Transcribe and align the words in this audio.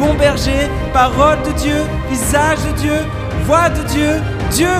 bon 0.00 0.14
berger, 0.14 0.68
parole 0.94 1.42
de 1.42 1.52
Dieu, 1.58 1.80
visage 2.08 2.58
de 2.66 2.72
Dieu, 2.80 2.98
voix 3.44 3.68
de 3.68 3.82
Dieu, 3.94 4.12
Dieu. 4.50 4.78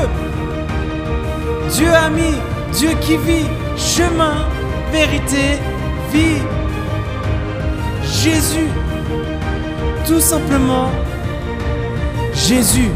Dieu 1.76 1.92
ami, 1.92 2.32
Dieu 2.72 2.90
qui 3.02 3.18
vit, 3.18 3.46
chemin, 3.76 4.48
vérité, 4.90 5.58
vie. 6.10 6.40
Jésus, 8.02 8.70
tout 10.06 10.20
simplement 10.20 10.90
Jésus. 12.32 12.90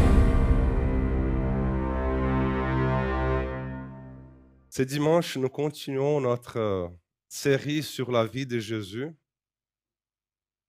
Ce 4.69 4.81
dimanche, 4.81 5.37
nous 5.37 5.49
continuons 5.49 6.19
notre 6.19 6.57
euh, 6.59 6.87
série 7.29 7.83
sur 7.83 8.11
la 8.11 8.25
vie 8.25 8.45
de 8.45 8.59
Jésus. 8.59 9.15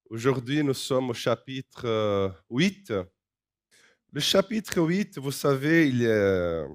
Aujourd'hui, 0.09 0.63
nous 0.63 0.75
sommes 0.75 1.11
au 1.11 1.15
chapitre 1.15 2.33
8. 2.49 2.91
Euh, 2.93 3.05
Le 4.13 4.21
chapitre 4.21 4.81
8, 4.81 5.19
vous 5.19 5.33
savez, 5.33 5.89
il 5.89 6.03
est 6.03 6.07
euh, 6.07 6.69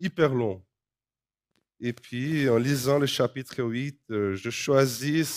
hyper 0.00 0.34
long. 0.34 0.64
Et 1.80 1.92
puis, 1.92 2.48
en 2.48 2.56
lisant 2.56 2.98
le 2.98 3.04
chapitre 3.04 3.62
8, 3.62 4.00
je 4.08 4.50
choisis 4.50 5.28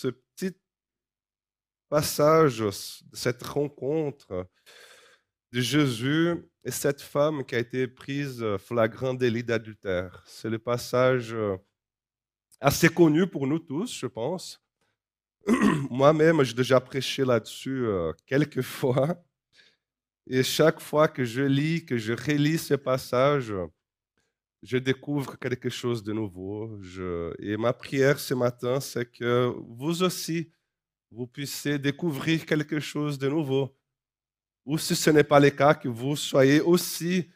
ce 0.00 0.08
petit 0.08 0.56
passage 1.90 2.60
de 2.60 2.70
cette 3.12 3.42
rencontre 3.42 4.48
de 5.52 5.60
Jésus 5.60 6.36
et 6.64 6.70
cette 6.70 7.02
femme 7.02 7.44
qui 7.44 7.54
a 7.54 7.58
été 7.58 7.86
prise 7.86 8.42
flagrant 8.56 9.12
délit 9.12 9.44
d'adultère. 9.44 10.24
C'est 10.26 10.48
le 10.48 10.58
passage 10.58 11.34
euh, 11.34 11.58
assez 12.60 12.88
connu 12.88 13.26
pour 13.26 13.46
nous 13.46 13.58
tous, 13.58 13.94
je 13.94 14.06
pense. 14.06 14.65
Moi-même, 15.90 16.42
j'ai 16.42 16.54
déjà 16.54 16.80
prêché 16.80 17.24
là-dessus 17.24 17.86
euh, 17.86 18.12
quelques 18.26 18.62
fois. 18.76 19.22
Et 20.26 20.42
chaque 20.42 20.80
fois 20.80 21.06
que 21.08 21.24
je 21.24 21.42
lis, 21.42 21.84
que 21.84 21.96
je 21.96 22.12
relis 22.12 22.58
ce 22.58 22.74
passage, 22.74 23.54
je 24.62 24.78
découvre 24.78 25.38
quelque 25.38 25.70
chose 25.70 26.02
de 26.02 26.12
nouveau. 26.12 26.80
Et 27.38 27.56
ma 27.56 27.72
prière 27.72 28.18
ce 28.18 28.34
matin, 28.34 28.80
c'est 28.80 29.06
que 29.06 29.52
vous 29.68 30.02
aussi, 30.02 30.50
vous 31.12 31.28
puissiez 31.28 31.78
découvrir 31.78 32.44
quelque 32.44 32.80
chose 32.80 33.18
de 33.18 33.28
nouveau 33.28 33.76
ou 34.66 34.76
si 34.76 34.96
ce 34.96 35.10
n'est 35.10 35.24
pas 35.24 35.38
le 35.38 35.50
cas, 35.50 35.74
que 35.74 35.88
vous 35.88 36.16
soyez 36.16 36.60
aussi 36.60 37.30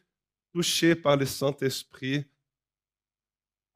touchés 0.53 0.97
par 0.97 1.17
le 1.17 1.25
Saint-Esprit 1.25 2.25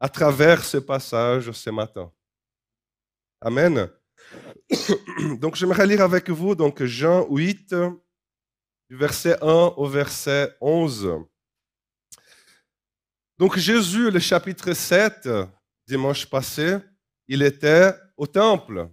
à 0.01 0.09
travers 0.09 0.65
ce 0.65 0.79
passage 0.79 1.53
ce 1.53 1.71
matin. 1.71 2.13
Amen. 3.41 3.89
Donc 5.41 5.57
j'aimerais 5.57 5.87
lire 5.87 6.03
avec 6.03 6.31
vous 6.31 6.55
donc 6.55 6.83
Jean 6.85 7.27
8 7.29 7.75
du 8.91 8.97
verset 8.97 9.37
1 9.43 9.75
au 9.77 9.87
verset 9.87 10.55
11. 10.61 11.21
Donc 13.39 13.57
Jésus, 13.57 14.11
le 14.11 14.21
chapitre 14.21 14.73
7, 14.73 15.29
dimanche 15.87 16.27
passé, 16.27 16.77
il 17.27 17.43
était 17.43 17.93
au 18.17 18.27
temple, 18.27 18.89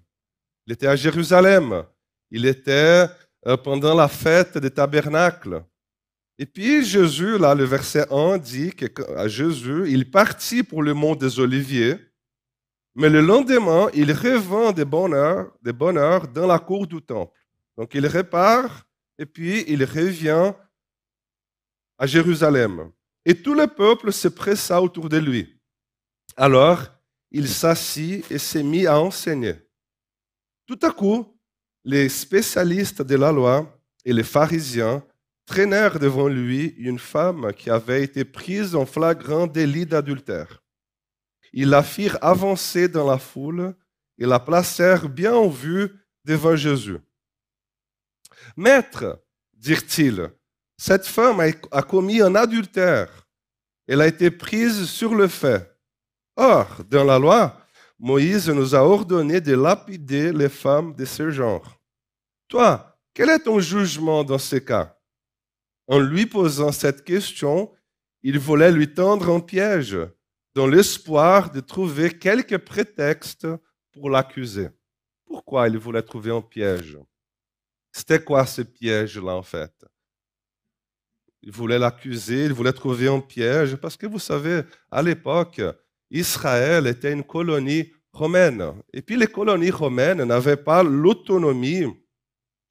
il 0.65 0.73
était 0.73 0.87
à 0.87 0.95
Jérusalem, 0.95 1.83
il 2.31 2.45
était 2.45 3.07
euh, 3.47 3.57
pendant 3.57 3.93
la 3.93 4.07
fête 4.07 4.57
des 4.57 4.71
tabernacles. 4.71 5.63
Et 6.37 6.45
puis 6.45 6.83
Jésus, 6.83 7.37
là, 7.37 7.53
le 7.53 7.65
verset 7.65 8.05
1 8.11 8.37
dit 8.39 8.71
que 8.71 8.85
Jésus, 9.27 9.91
il 9.91 10.09
partit 10.09 10.63
pour 10.63 10.81
le 10.81 10.93
mont 10.93 11.15
des 11.15 11.39
Oliviers, 11.39 11.97
mais 12.95 13.09
le 13.09 13.21
lendemain, 13.21 13.89
il 13.93 14.11
revint 14.11 14.71
de 14.71 14.83
heure 15.97 16.27
dans 16.27 16.47
la 16.47 16.59
cour 16.59 16.87
du 16.87 17.01
temple. 17.01 17.39
Donc 17.77 17.93
il 17.93 18.05
repart 18.05 18.85
et 19.17 19.25
puis 19.25 19.63
il 19.67 19.83
revient 19.83 20.53
à 21.97 22.05
Jérusalem. 22.05 22.91
Et 23.25 23.35
tout 23.35 23.53
le 23.53 23.67
peuple 23.67 24.11
se 24.11 24.27
pressa 24.27 24.81
autour 24.81 25.07
de 25.07 25.17
lui. 25.17 25.59
Alors, 26.35 26.83
il 27.29 27.47
s'assit 27.47 28.29
et 28.31 28.37
s'est 28.37 28.63
mis 28.63 28.87
à 28.87 28.99
enseigner. 28.99 29.55
Tout 30.65 30.79
à 30.81 30.91
coup, 30.91 31.37
les 31.83 32.09
spécialistes 32.09 33.01
de 33.01 33.15
la 33.15 33.31
loi 33.31 33.79
et 34.03 34.13
les 34.13 34.23
pharisiens 34.23 35.03
traînèrent 35.45 35.99
devant 35.99 36.27
lui 36.27 36.67
une 36.77 36.99
femme 36.99 37.53
qui 37.53 37.69
avait 37.69 38.03
été 38.03 38.25
prise 38.25 38.75
en 38.75 38.85
flagrant 38.85 39.47
délit 39.47 39.85
d'adultère. 39.85 40.60
Ils 41.53 41.69
la 41.69 41.83
firent 41.83 42.17
avancer 42.21 42.87
dans 42.87 43.09
la 43.09 43.17
foule 43.17 43.75
et 44.17 44.25
la 44.25 44.39
placèrent 44.39 45.09
bien 45.09 45.33
en 45.33 45.49
vue 45.49 45.89
devant 46.23 46.55
Jésus. 46.55 46.97
Maître, 48.55 49.21
dirent-ils, 49.53 50.31
cette 50.77 51.05
femme 51.05 51.39
a 51.39 51.81
commis 51.81 52.21
un 52.21 52.35
adultère. 52.35 53.27
Elle 53.87 54.01
a 54.01 54.07
été 54.07 54.31
prise 54.31 54.85
sur 54.85 55.13
le 55.13 55.27
fait. 55.27 55.77
Or, 56.35 56.83
dans 56.89 57.03
la 57.03 57.19
loi, 57.19 57.57
Moïse 57.99 58.49
nous 58.49 58.73
a 58.73 58.79
ordonné 58.79 59.41
de 59.41 59.53
lapider 59.53 60.31
les 60.31 60.49
femmes 60.49 60.95
de 60.95 61.05
ce 61.05 61.29
genre. 61.29 61.79
Toi, 62.47 62.97
quel 63.13 63.29
est 63.29 63.39
ton 63.43 63.59
jugement 63.59 64.23
dans 64.23 64.39
ce 64.39 64.55
cas? 64.55 64.97
En 65.87 65.99
lui 65.99 66.25
posant 66.25 66.71
cette 66.71 67.03
question, 67.03 67.71
il 68.23 68.39
voulait 68.39 68.71
lui 68.71 68.93
tendre 68.93 69.29
un 69.29 69.39
piège, 69.39 69.97
dans 70.53 70.67
l'espoir 70.67 71.51
de 71.51 71.59
trouver 71.59 72.17
quelque 72.17 72.55
prétexte 72.55 73.47
pour 73.91 74.09
l'accuser. 74.09 74.69
Pourquoi 75.25 75.67
il 75.67 75.77
voulait 75.77 76.01
trouver 76.01 76.31
un 76.31 76.41
piège? 76.41 76.97
C'était 77.91 78.23
quoi 78.23 78.45
ce 78.45 78.61
piège-là 78.61 79.35
en 79.35 79.43
fait? 79.43 79.73
Il 81.41 81.51
voulait 81.51 81.79
l'accuser, 81.79 82.45
il 82.45 82.53
voulait 82.53 82.73
trouver 82.73 83.07
un 83.07 83.19
piège, 83.19 83.75
parce 83.75 83.97
que 83.97 84.05
vous 84.05 84.19
savez, 84.19 84.61
à 84.91 85.01
l'époque, 85.01 85.61
Israël 86.11 86.85
était 86.85 87.11
une 87.11 87.23
colonie 87.23 87.91
romaine. 88.13 88.63
Et 88.93 89.01
puis 89.01 89.15
les 89.15 89.27
colonies 89.27 89.71
romaines 89.71 90.23
n'avaient 90.23 90.57
pas 90.57 90.83
l'autonomie, 90.83 91.87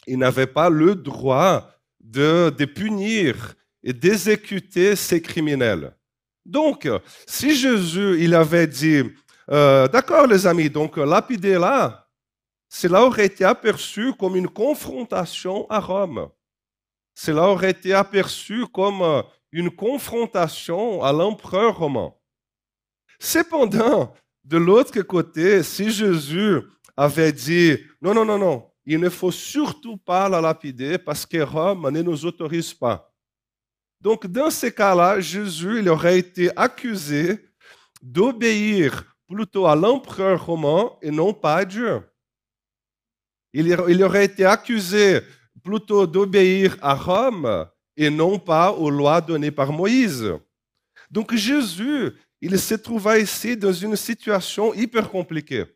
ils 0.07 0.19
n'avaient 0.19 0.47
pas 0.47 0.71
le 0.71 0.95
droit 0.95 1.71
de, 1.99 2.65
punir 2.65 3.55
et 3.83 3.93
d'exécuter 3.93 4.97
ces 4.97 5.21
criminels. 5.21 5.97
Donc, 6.45 6.89
si 7.27 7.55
Jésus, 7.55 8.17
il 8.21 8.34
avait 8.34 8.67
dit, 8.67 9.03
euh, 9.51 9.89
d'accord 9.89 10.27
les 10.27 10.47
amis, 10.47 10.71
donc 10.71 10.97
lapider 10.97 11.59
là, 11.59 12.09
cela 12.69 13.05
aurait 13.05 13.27
été 13.27 13.45
aperçu 13.45 14.12
comme 14.15 14.37
une 14.37 14.49
confrontation 14.49 15.67
à 15.69 15.81
Rome. 15.81 16.31
Cela 17.15 17.49
aurait 17.49 17.73
été 17.73 17.93
aperçu 17.93 18.65
comme 18.73 19.25
une 19.53 19.71
confrontation 19.71 21.03
à 21.03 21.12
l'empereur 21.12 21.78
romain. 21.78 22.12
Cependant, 23.19 24.15
de 24.45 24.57
l'autre 24.57 25.03
côté, 25.03 25.62
si 25.62 25.91
Jésus 25.91 26.61
avait 26.97 27.33
dit, 27.33 27.77
non, 28.01 28.15
non, 28.15 28.25
non, 28.25 28.39
non, 28.39 28.71
il 28.87 29.01
ne 29.01 29.09
faut 29.09 29.31
surtout 29.31 29.97
pas 29.97 30.28
la 30.28 30.41
lapider 30.41 30.97
parce 30.97 31.27
que 31.27 31.42
Rome 31.42 31.91
ne 31.91 32.03
nous 32.03 32.25
autorise 32.25 32.72
pas. 32.72 33.09
Donc, 34.01 34.27
dans 34.27 34.51
ce 34.51 34.67
cas-là, 34.67 35.21
Jésus 35.21 35.81
il 35.81 35.89
aurait 35.89 36.19
été 36.19 36.51
accusé 36.57 37.39
d'obéir 38.03 39.05
plutôt 39.29 39.67
à 39.67 39.77
l'empereur 39.77 40.47
romain 40.47 40.91
et 41.03 41.11
non 41.11 41.33
pas 41.33 41.57
à 41.57 41.65
Dieu. 41.65 42.03
Il, 43.53 43.67
il 43.89 44.03
aurait 44.03 44.25
été 44.25 44.45
accusé 44.45 45.21
plutôt 45.63 46.07
d'obéir 46.07 46.77
à 46.81 46.95
Rome 46.95 47.67
et 47.97 48.09
non 48.09 48.39
pas 48.39 48.73
aux 48.73 48.91
lois 48.91 49.21
données 49.21 49.51
par 49.51 49.73
Moïse. 49.73 50.33
Donc 51.11 51.35
Jésus, 51.35 52.13
il 52.41 52.59
se 52.59 52.75
trouva 52.75 53.19
ici 53.19 53.57
dans 53.57 53.73
une 53.73 53.97
situation 53.97 54.73
hyper 54.73 55.11
compliquée. 55.11 55.67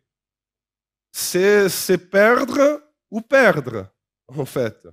C'est 1.13 1.99
perdre 2.11 2.83
ou 3.11 3.21
perdre, 3.21 3.87
en 4.27 4.45
fait. 4.45 4.89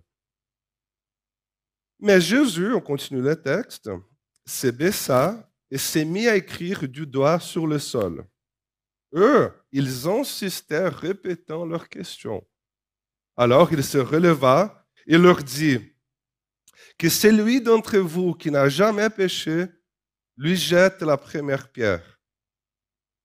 Mais 2.01 2.19
Jésus, 2.19 2.74
on 2.74 2.81
continue 2.81 3.21
le 3.21 3.39
texte, 3.39 3.89
se 4.45 4.68
baissa 4.68 5.48
et 5.69 5.77
s'est 5.77 6.03
mis 6.03 6.27
à 6.27 6.36
écrire 6.36 6.88
du 6.88 7.06
doigt 7.06 7.39
sur 7.39 7.68
le 7.68 7.77
sol. 7.77 8.25
Eux, 9.13 9.51
ils 9.71 10.07
insistèrent, 10.07 10.98
répétant 10.98 11.63
leurs 11.63 11.88
questions. 11.88 12.44
Alors 13.38 13.71
il 13.71 13.83
se 13.83 14.00
releva 14.00 14.88
et 15.06 15.18
leur 15.18 15.44
dit, 15.44 15.80
que 16.98 17.07
celui 17.07 17.62
d'entre 17.62 17.98
vous 17.98 18.33
qui 18.33 18.50
n'a 18.50 18.68
jamais 18.68 19.09
péché 19.09 19.68
lui 20.38 20.56
jette 20.56 21.01
la 21.04 21.18
première 21.18 21.71
pierre. 21.71 22.19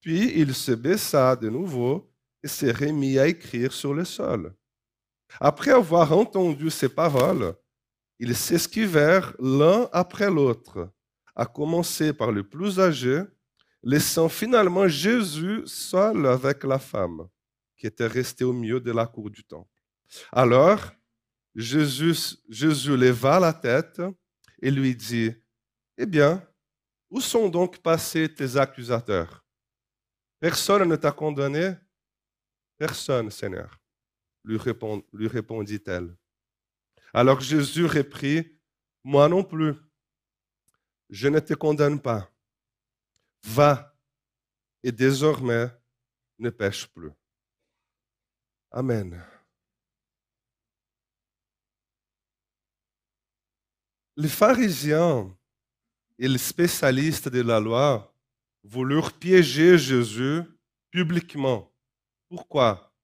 Puis 0.00 0.38
il 0.38 0.54
se 0.54 0.72
baissa 0.72 1.34
de 1.34 1.48
nouveau 1.48 2.12
et 2.42 2.48
s'est 2.48 2.72
remis 2.72 3.18
à 3.18 3.26
écrire 3.26 3.72
sur 3.72 3.94
le 3.94 4.04
sol. 4.04 4.54
Après 5.40 5.72
avoir 5.72 6.12
entendu 6.12 6.70
ces 6.70 6.88
paroles, 6.88 7.56
ils 8.18 8.36
s'esquivèrent 8.36 9.34
l'un 9.38 9.88
après 9.92 10.30
l'autre, 10.30 10.90
à 11.34 11.44
commencer 11.46 12.12
par 12.12 12.32
le 12.32 12.42
plus 12.42 12.80
âgé, 12.80 13.22
laissant 13.82 14.28
finalement 14.28 14.88
Jésus 14.88 15.62
seul 15.66 16.26
avec 16.26 16.64
la 16.64 16.78
femme 16.78 17.28
qui 17.76 17.86
était 17.86 18.06
restée 18.06 18.44
au 18.44 18.52
milieu 18.52 18.80
de 18.80 18.90
la 18.90 19.06
cour 19.06 19.30
du 19.30 19.44
temple. 19.44 19.70
Alors, 20.32 20.92
Jésus, 21.54 22.38
leva 22.48 23.38
la 23.38 23.52
tête 23.52 24.00
et 24.60 24.70
lui 24.70 24.94
dit, 24.96 25.32
Eh 25.98 26.06
bien, 26.06 26.42
où 27.10 27.20
sont 27.20 27.48
donc 27.48 27.78
passés 27.78 28.32
tes 28.32 28.56
accusateurs? 28.56 29.44
Personne 30.40 30.88
ne 30.88 30.96
t'a 30.96 31.12
condamné? 31.12 31.74
Personne, 32.78 33.30
Seigneur, 33.30 33.80
lui 34.44 35.28
répondit-elle. 35.28 36.14
Alors 37.16 37.40
Jésus 37.40 37.86
reprit, 37.86 38.60
Moi 39.02 39.26
non 39.26 39.42
plus, 39.42 39.72
je 41.08 41.28
ne 41.28 41.40
te 41.40 41.54
condamne 41.54 41.98
pas. 41.98 42.30
Va 43.42 43.96
et 44.82 44.92
désormais 44.92 45.70
ne 46.38 46.50
pêche 46.50 46.86
plus. 46.88 47.10
Amen. 48.70 49.24
Les 54.18 54.28
pharisiens 54.28 55.34
et 56.18 56.28
les 56.28 56.36
spécialistes 56.36 57.30
de 57.30 57.40
la 57.40 57.60
loi 57.60 58.14
voulurent 58.62 59.14
piéger 59.14 59.78
Jésus 59.78 60.42
publiquement. 60.90 61.72
Pourquoi? 62.28 62.94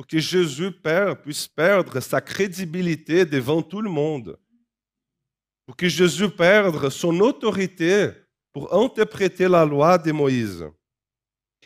Pour 0.00 0.06
que 0.06 0.18
Jésus 0.18 0.72
puisse 1.22 1.46
perdre 1.46 2.00
sa 2.00 2.22
crédibilité 2.22 3.26
devant 3.26 3.60
tout 3.60 3.82
le 3.82 3.90
monde. 3.90 4.38
Pour 5.66 5.76
que 5.76 5.90
Jésus 5.90 6.30
perde 6.30 6.88
son 6.88 7.20
autorité 7.20 8.08
pour 8.50 8.72
interpréter 8.72 9.46
la 9.46 9.62
loi 9.62 9.98
de 9.98 10.10
Moïse. 10.10 10.64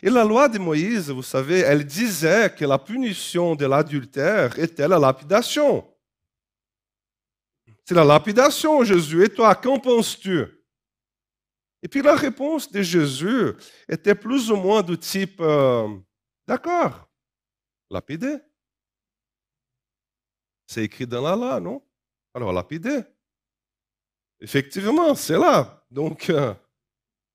Et 0.03 0.09
la 0.09 0.25
loi 0.25 0.49
de 0.49 0.59
Moïse, 0.59 1.09
vous 1.09 1.23
savez, 1.23 1.59
elle 1.59 1.85
disait 1.85 2.53
que 2.53 2.65
la 2.65 2.77
punition 2.77 3.55
de 3.55 3.65
l'adultère 3.65 4.59
était 4.59 4.89
la 4.89 4.99
lapidation. 4.99 5.87
C'est 7.85 7.95
la 7.95 8.03
lapidation, 8.03 8.83
Jésus. 8.83 9.23
Et 9.23 9.29
toi, 9.29 9.55
qu'en 9.55 9.79
penses-tu? 9.79 10.43
Et 11.81 11.87
puis 11.87 12.01
la 12.01 12.15
réponse 12.15 12.69
de 12.69 12.81
Jésus 12.81 13.53
était 13.87 14.13
plus 14.13 14.51
ou 14.51 14.57
moins 14.57 14.83
du 14.83 14.97
type, 14.97 15.39
euh, 15.39 15.87
d'accord, 16.45 17.04
lapider. 17.89 18.37
C'est 20.67 20.83
écrit 20.83 21.05
dans 21.05 21.21
la 21.21 21.35
loi, 21.35 21.59
non? 21.59 21.81
Alors 22.33 22.51
lapider. 22.51 23.01
Effectivement, 24.39 25.15
c'est 25.15 25.37
là. 25.37 25.85
Donc, 25.89 26.29
euh, 26.29 26.53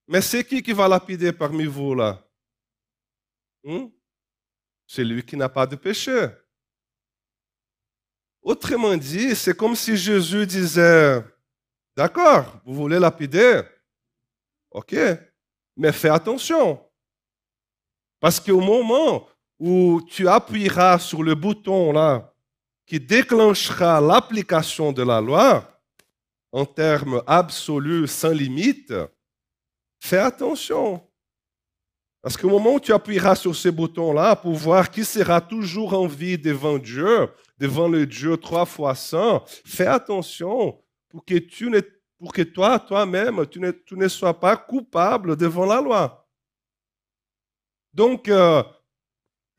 mais 0.07 0.21
c'est 0.21 0.45
qui 0.45 0.63
qui 0.63 0.73
va 0.73 0.89
lapider 0.89 1.33
parmi 1.33 1.65
vous 1.65 1.95
là? 1.95 2.23
Hmm? 3.63 3.89
C'est 4.87 5.05
lui 5.05 5.25
qui 5.25 5.37
n'a 5.37 5.49
pas 5.49 5.67
de 5.67 5.77
péché. 5.77 6.29
Autrement 8.43 8.97
dit, 8.97 9.37
c'est 9.37 9.57
comme 9.57 9.77
si 9.77 9.97
Jésus 9.97 10.47
disait, 10.47 11.23
d'accord, 11.97 12.61
vous 12.65 12.75
voulez 12.75 12.99
lapider? 12.99 13.63
OK 14.71 14.97
Mais 15.77 15.93
fais 15.93 16.09
attention. 16.09 16.85
Parce 18.19 18.41
qu'au 18.41 18.61
moment 18.61 19.29
où 19.61 20.01
tu 20.09 20.27
appuieras 20.27 20.99
sur 20.99 21.23
le 21.23 21.35
bouton 21.35 21.93
là 21.93 22.33
qui 22.87 22.99
déclenchera 22.99 24.01
l'application 24.01 24.91
de 24.91 25.05
la 25.05 25.21
loi, 25.21 25.81
en 26.51 26.65
termes 26.65 27.23
absolus, 27.25 28.09
sans 28.09 28.31
limite, 28.31 28.93
fais 30.01 30.19
attention. 30.19 31.01
Parce 32.21 32.37
qu'au 32.37 32.49
moment 32.49 32.75
où 32.75 32.81
tu 32.81 32.93
appuieras 32.93 33.37
sur 33.37 33.55
ce 33.55 33.69
bouton-là 33.69 34.35
pour 34.35 34.55
voir 34.55 34.91
qui 34.91 35.05
sera 35.05 35.41
toujours 35.41 35.95
en 35.95 36.09
vie 36.09 36.37
devant 36.37 36.79
Dieu, 36.79 37.29
devant 37.59 37.87
le 37.87 38.07
Dieu 38.07 38.37
trois 38.37 38.67
fois 38.67 38.97
saint, 38.97 39.43
fais 39.65 39.87
attention 39.87 40.83
pour 41.09 41.25
que 41.25 41.39
tu 41.39 41.71
ne 41.71 41.81
pour 42.19 42.33
que 42.33 42.43
toi, 42.43 42.79
toi-même, 42.79 43.47
tu 43.47 43.61
ne, 43.61 43.71
tu 43.71 43.97
ne 43.97 44.07
sois 44.09 44.39
pas 44.39 44.55
coupable 44.55 45.37
devant 45.37 45.65
la 45.65 45.81
loi. 45.81 46.29
Donc, 47.95 48.29
euh, 48.29 48.63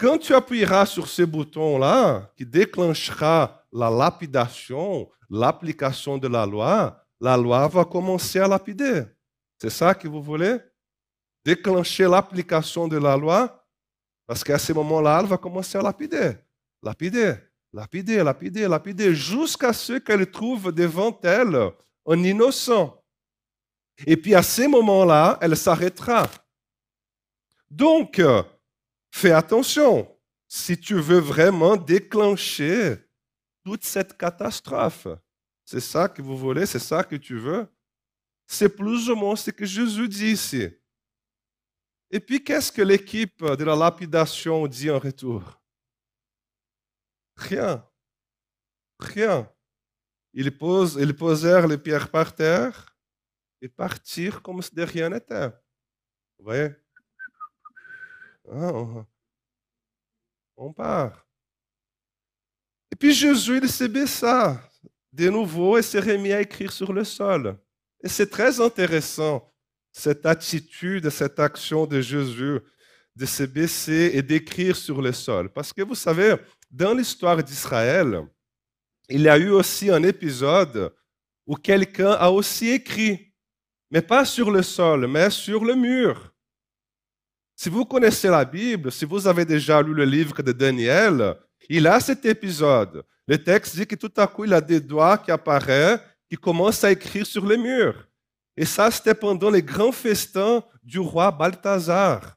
quand 0.01 0.18
tu 0.18 0.33
appuieras 0.33 0.88
sur 0.88 1.07
ce 1.07 1.21
bouton-là, 1.21 2.33
qui 2.36 2.44
déclenchera 2.44 3.63
la 3.71 3.88
lapidation, 3.88 5.07
l'application 5.30 6.18
de 6.18 6.27
la 6.27 6.44
loi, 6.44 7.06
la 7.19 7.38
loi 7.38 7.68
va 7.68 7.86
commencer 7.86 8.39
à 8.39 8.48
lapider. 8.48 9.03
C'est 9.59 9.69
ça 9.69 9.94
que 9.94 10.07
vous 10.07 10.24
voulez? 10.24 10.57
Déclencher 11.45 12.07
l'application 12.07 12.88
de 12.88 12.98
la 12.98 13.15
loi, 13.15 13.63
parce 14.25 14.44
qu'à 14.44 14.57
ce 14.57 14.74
moment-là, 14.74 15.19
elle 15.21 15.27
va 15.27 15.38
commencer 15.38 15.77
à 15.77 15.83
lapider. 15.83 16.31
Lapider, 16.81 17.36
lapider, 17.71 18.24
lapider, 18.24 18.68
lapider, 18.68 19.13
jusqu'à 19.13 19.71
ce 19.71 20.00
qu'elle 20.00 20.31
trouve 20.31 20.71
devant 20.71 21.15
elle 21.21 21.74
un 22.07 22.24
innocent. 22.24 23.00
Et 24.07 24.18
puis 24.18 24.33
à 24.33 24.42
ce 24.42 24.68
moment-là, 24.68 25.38
elle 25.42 25.56
s'arrêtera. 25.56 26.27
Donc, 27.69 28.19
fais 29.11 29.31
attention 29.31 30.07
si 30.47 30.79
tu 30.79 30.95
veux 30.95 31.19
vraiment 31.19 31.77
déclencher 31.77 32.97
toute 33.63 33.83
cette 33.83 34.17
catastrophe. 34.17 35.07
C'est 35.63 35.79
ça 35.79 36.09
que 36.09 36.21
vous 36.21 36.37
voulez, 36.37 36.65
c'est 36.65 36.79
ça 36.79 37.03
que 37.03 37.15
tu 37.15 37.37
veux? 37.37 37.67
C'est 38.47 38.75
plus 38.75 39.09
ou 39.09 39.15
moins 39.15 39.35
ce 39.35 39.51
que 39.51 39.65
Jésus 39.65 40.09
dit 40.09 40.31
ici. 40.31 40.67
Et 42.09 42.19
puis, 42.19 42.43
qu'est-ce 42.43 42.71
que 42.71 42.81
l'équipe 42.81 43.41
de 43.41 43.63
la 43.63 43.75
lapidation 43.75 44.67
dit 44.67 44.91
en 44.91 44.99
retour? 44.99 45.61
Rien. 47.37 47.87
Rien. 48.99 49.49
Ils, 50.33 50.55
posèrent 50.57 51.67
les 51.67 51.77
pierres 51.77 52.12
par 52.12 52.36
terre 52.36 52.97
et 53.62 53.69
partirent 53.69 54.41
comme 54.41 54.62
si 54.62 54.75
de 54.75 54.83
rien 54.83 55.09
n'était. 55.09 55.47
Vous 56.38 56.45
voyez? 56.45 56.71
Ah, 58.50 59.05
on, 60.57 60.74
part. 60.74 61.25
Et 62.91 62.95
puis 62.95 63.13
Jésus, 63.13 63.60
il 63.62 63.69
se 63.69 63.86
baissa 63.86 64.62
de 65.13 65.29
nouveau 65.29 65.77
et 65.77 65.81
s'est 65.81 66.00
remis 66.00 66.31
à 66.31 66.41
écrire 66.41 66.71
sur 66.71 66.93
le 66.93 67.03
sol. 67.03 67.57
Et 68.03 68.10
c'est 68.10 68.29
très 68.29 68.60
intéressant, 68.60 69.51
cette 69.91 70.25
attitude, 70.25 71.10
cette 71.10 71.39
action 71.39 71.86
de 71.86 72.01
Jésus 72.01 72.60
de 73.15 73.25
se 73.25 73.43
baisser 73.43 74.12
et 74.13 74.21
d'écrire 74.21 74.75
sur 74.75 75.01
le 75.01 75.12
sol. 75.12 75.50
Parce 75.50 75.74
que 75.74 75.81
vous 75.81 75.95
savez, 75.95 76.36
dans 76.69 76.93
l'histoire 76.93 77.43
d'Israël, 77.43 78.25
il 79.10 79.21
y 79.21 79.29
a 79.29 79.38
eu 79.38 79.50
aussi 79.50 79.89
un 79.89 80.03
épisode 80.03 80.93
où 81.45 81.55
quelqu'un 81.55 82.12
a 82.12 82.29
aussi 82.29 82.69
écrit, 82.69 83.33
mais 83.89 84.01
pas 84.01 84.24
sur 84.24 84.50
le 84.50 84.63
sol, 84.63 85.07
mais 85.07 85.29
sur 85.29 85.65
le 85.65 85.75
mur. 85.75 86.30
Si 87.62 87.70
vous 87.70 87.86
connaissez 87.86 88.27
la 88.27 88.44
Bible, 88.44 88.91
si 88.91 89.06
vous 89.06 89.27
avez 89.27 89.46
déjà 89.46 89.84
lu 89.84 89.94
le 89.94 90.03
livre 90.03 90.41
de 90.41 90.51
Daniel, 90.51 91.36
il 91.70 91.86
a 91.86 92.00
cet 92.00 92.25
épisode. 92.25 93.06
Le 93.27 93.38
texte 93.38 93.75
dit 93.75 93.86
que 93.86 93.94
tout 93.94 94.12
à 94.18 94.25
coup, 94.25 94.46
il 94.46 94.53
a 94.56 94.60
des 94.60 94.80
doigts 94.80 95.20
qui 95.20 95.30
apparaissent, 95.30 96.00
qui 96.27 96.36
commencent 96.38 96.84
à 96.84 96.91
écrire 96.91 97.24
sur 97.24 97.46
le 97.46 97.58
mur. 97.58 98.08
Et 98.58 98.65
ça, 98.65 98.89
c'était 98.89 99.13
pendant 99.13 99.51
les 99.51 99.62
grands 99.62 99.91
festins 99.91 100.63
du 100.82 100.98
roi 100.98 101.30
Balthazar. 101.30 102.36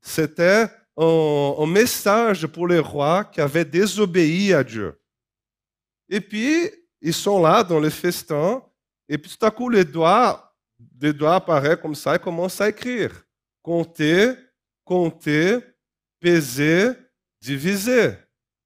C'était 0.00 0.68
un, 0.96 1.66
message 1.66 2.46
pour 2.46 2.68
les 2.68 2.78
rois 2.78 3.24
qui 3.24 3.40
avaient 3.40 3.64
désobéi 3.64 4.54
à 4.54 4.62
Dieu. 4.62 5.00
Et 6.08 6.20
puis, 6.20 6.70
ils 7.02 7.12
sont 7.12 7.42
là 7.42 7.64
dans 7.64 7.80
le 7.80 7.90
festin, 7.90 8.62
et 9.08 9.18
puis 9.18 9.36
tout 9.36 9.44
à 9.44 9.50
coup, 9.50 9.68
les 9.68 9.84
doigts, 9.84 10.54
les 11.00 11.12
doigts 11.12 11.34
apparaissent 11.34 11.82
comme 11.82 11.96
ça 11.96 12.14
et 12.14 12.20
commencent 12.20 12.60
à 12.60 12.68
écrire. 12.68 13.24
Compter, 13.68 14.32
compter, 14.82 15.58
peser, 16.20 16.92
diviser. 17.38 18.14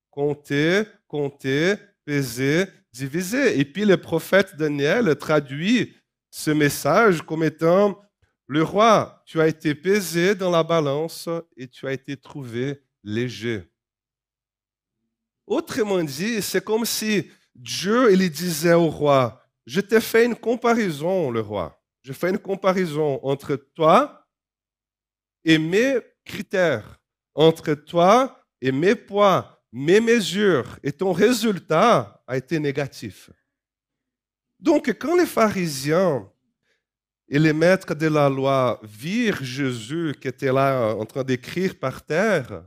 Compter, 0.08 0.84
compter, 1.08 1.74
peser, 2.04 2.66
diviser. 2.92 3.58
Et 3.58 3.64
puis 3.64 3.84
le 3.84 3.96
prophète 3.96 4.54
Daniel 4.54 5.16
traduit 5.16 5.96
ce 6.30 6.52
message 6.52 7.20
comme 7.22 7.42
étant 7.42 8.00
le 8.46 8.62
roi, 8.62 9.24
tu 9.26 9.40
as 9.40 9.48
été 9.48 9.74
pesé 9.74 10.36
dans 10.36 10.52
la 10.52 10.62
balance 10.62 11.28
et 11.56 11.66
tu 11.66 11.88
as 11.88 11.92
été 11.94 12.16
trouvé 12.16 12.80
léger. 13.02 13.68
Autrement 15.48 16.04
dit, 16.04 16.40
c'est 16.40 16.62
comme 16.62 16.84
si 16.84 17.28
Dieu 17.56 18.12
il 18.12 18.30
disait 18.30 18.74
au 18.74 18.86
roi, 18.86 19.42
je 19.66 19.80
t'ai 19.80 20.00
fait 20.00 20.26
une 20.26 20.36
comparaison, 20.36 21.32
le 21.32 21.40
roi. 21.40 21.82
Je 22.02 22.12
fais 22.12 22.30
une 22.30 22.38
comparaison 22.38 23.18
entre 23.24 23.56
toi 23.56 24.21
et 25.44 25.58
mes 25.58 25.98
critères, 26.24 27.00
entre 27.34 27.74
toi 27.74 28.44
et 28.60 28.72
mes 28.72 28.94
poids, 28.94 29.62
mes 29.72 30.00
mesures, 30.00 30.78
et 30.82 30.92
ton 30.92 31.12
résultat 31.12 32.22
a 32.26 32.36
été 32.36 32.58
négatif. 32.58 33.30
Donc, 34.60 34.88
quand 34.98 35.16
les 35.16 35.26
pharisiens 35.26 36.30
et 37.28 37.38
les 37.38 37.52
maîtres 37.52 37.94
de 37.94 38.06
la 38.06 38.28
loi 38.28 38.80
virent 38.84 39.42
Jésus 39.42 40.14
qui 40.20 40.28
était 40.28 40.52
là 40.52 40.94
en 40.94 41.04
train 41.04 41.24
d'écrire 41.24 41.78
par 41.78 42.04
terre, 42.04 42.64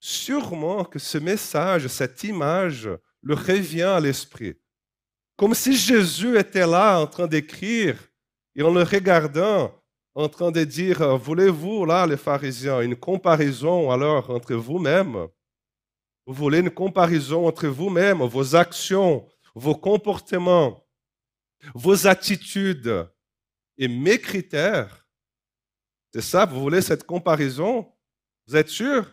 sûrement 0.00 0.84
que 0.84 0.98
ce 0.98 1.18
message, 1.18 1.86
cette 1.88 2.24
image, 2.24 2.88
leur 3.22 3.44
revient 3.44 3.82
à 3.82 4.00
l'esprit. 4.00 4.56
Comme 5.36 5.54
si 5.54 5.76
Jésus 5.76 6.36
était 6.38 6.66
là 6.66 6.98
en 6.98 7.06
train 7.06 7.26
d'écrire 7.26 7.96
et 8.56 8.62
en 8.62 8.70
le 8.72 8.82
regardant, 8.82 9.77
en 10.18 10.28
train 10.28 10.50
de 10.50 10.64
dire, 10.64 11.16
voulez-vous, 11.16 11.84
là, 11.84 12.04
les 12.04 12.16
pharisiens, 12.16 12.80
une 12.80 12.96
comparaison 12.96 13.92
alors 13.92 14.28
entre 14.30 14.52
vous-mêmes 14.54 15.28
Vous 16.26 16.34
voulez 16.34 16.58
une 16.58 16.72
comparaison 16.72 17.46
entre 17.46 17.68
vous-mêmes, 17.68 18.22
vos 18.22 18.56
actions, 18.56 19.28
vos 19.54 19.76
comportements, 19.76 20.84
vos 21.72 22.08
attitudes 22.08 23.08
et 23.76 23.86
mes 23.86 24.20
critères? 24.20 25.06
C'est 26.12 26.20
ça, 26.20 26.44
vous 26.44 26.60
voulez 26.60 26.82
cette 26.82 27.04
comparaison? 27.04 27.88
Vous 28.48 28.56
êtes 28.56 28.70
sûr? 28.70 29.06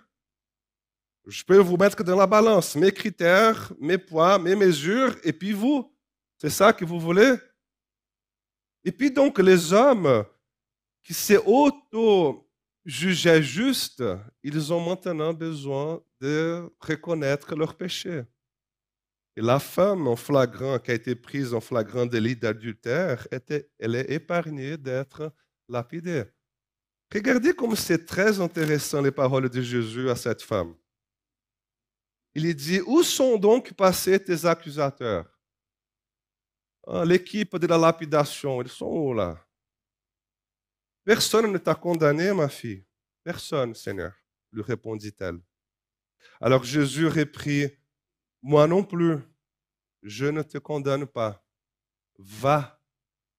Je 1.28 1.44
peux 1.44 1.60
vous 1.60 1.78
mettre 1.78 2.04
dans 2.04 2.18
la 2.18 2.26
balance, 2.26 2.76
mes 2.76 2.92
critères, 2.92 3.72
mes 3.80 4.00
poids, 4.00 4.40
mes 4.40 4.56
mesures, 4.56 5.16
et 5.24 5.34
puis 5.34 5.52
vous? 5.52 5.96
C'est 6.40 6.50
ça 6.50 6.74
que 6.74 6.84
vous 6.84 7.00
voulez? 7.00 7.36
Et 8.84 8.92
puis 8.92 9.12
donc 9.12 9.38
les 9.38 9.72
hommes 9.72 10.26
qui 11.06 11.14
s'est 11.14 11.38
auto-jugeaient 11.46 13.44
justes, 13.44 14.04
ils 14.44 14.74
ont 14.74 14.84
maintenant 14.84 15.34
besoin 15.34 16.02
de 16.20 16.68
reconnaître 16.80 17.56
leur 17.56 17.76
péché. 17.76 18.24
Et 19.38 19.42
la 19.42 19.60
femme 19.60 20.08
en 20.08 20.16
flagrant, 20.16 20.80
qui 20.80 20.90
a 20.92 20.96
été 20.96 21.14
prise 21.14 21.54
en 21.54 21.62
flagrant 21.62 22.08
délit 22.08 22.36
d'adultère, 22.36 23.28
elle 23.80 23.96
est 23.96 24.12
épargnée 24.12 24.78
d'être 24.78 25.32
lapidée. 25.70 26.24
Regardez 27.14 27.54
comme 27.54 27.76
c'est 27.76 28.04
très 28.06 28.42
intéressant 28.42 29.02
les 29.02 29.12
paroles 29.12 29.50
de 29.50 29.62
Jésus 29.62 30.10
à 30.10 30.16
cette 30.16 30.42
femme. 30.42 30.74
Il 32.34 32.54
dit, 32.56 32.82
où 32.82 33.04
sont 33.04 33.38
donc 33.38 33.74
passés 33.74 34.20
tes 34.20 34.46
accusateurs 34.46 35.26
ah, 36.88 37.04
l'équipe 37.04 37.58
de 37.58 37.68
la 37.68 37.78
lapidation, 37.78 38.62
ils 38.62 38.70
sont 38.70 38.86
où 38.86 39.14
là? 39.14 39.45
Personne 41.06 41.52
ne 41.52 41.60
t'a 41.60 41.76
condamné, 41.76 42.34
ma 42.34 42.50
fille. 42.50 42.84
Personne, 43.24 43.76
Seigneur, 43.76 44.14
lui 44.52 44.64
répondit-elle. 44.64 45.40
Alors 46.42 46.64
Jésus 46.64 47.08
reprit, 47.08 47.72
Moi 48.42 48.68
non 48.68 48.84
plus, 48.84 49.20
je 50.02 50.26
ne 50.26 50.42
te 50.42 50.58
condamne 50.58 51.06
pas. 51.06 51.46
Va, 52.18 52.82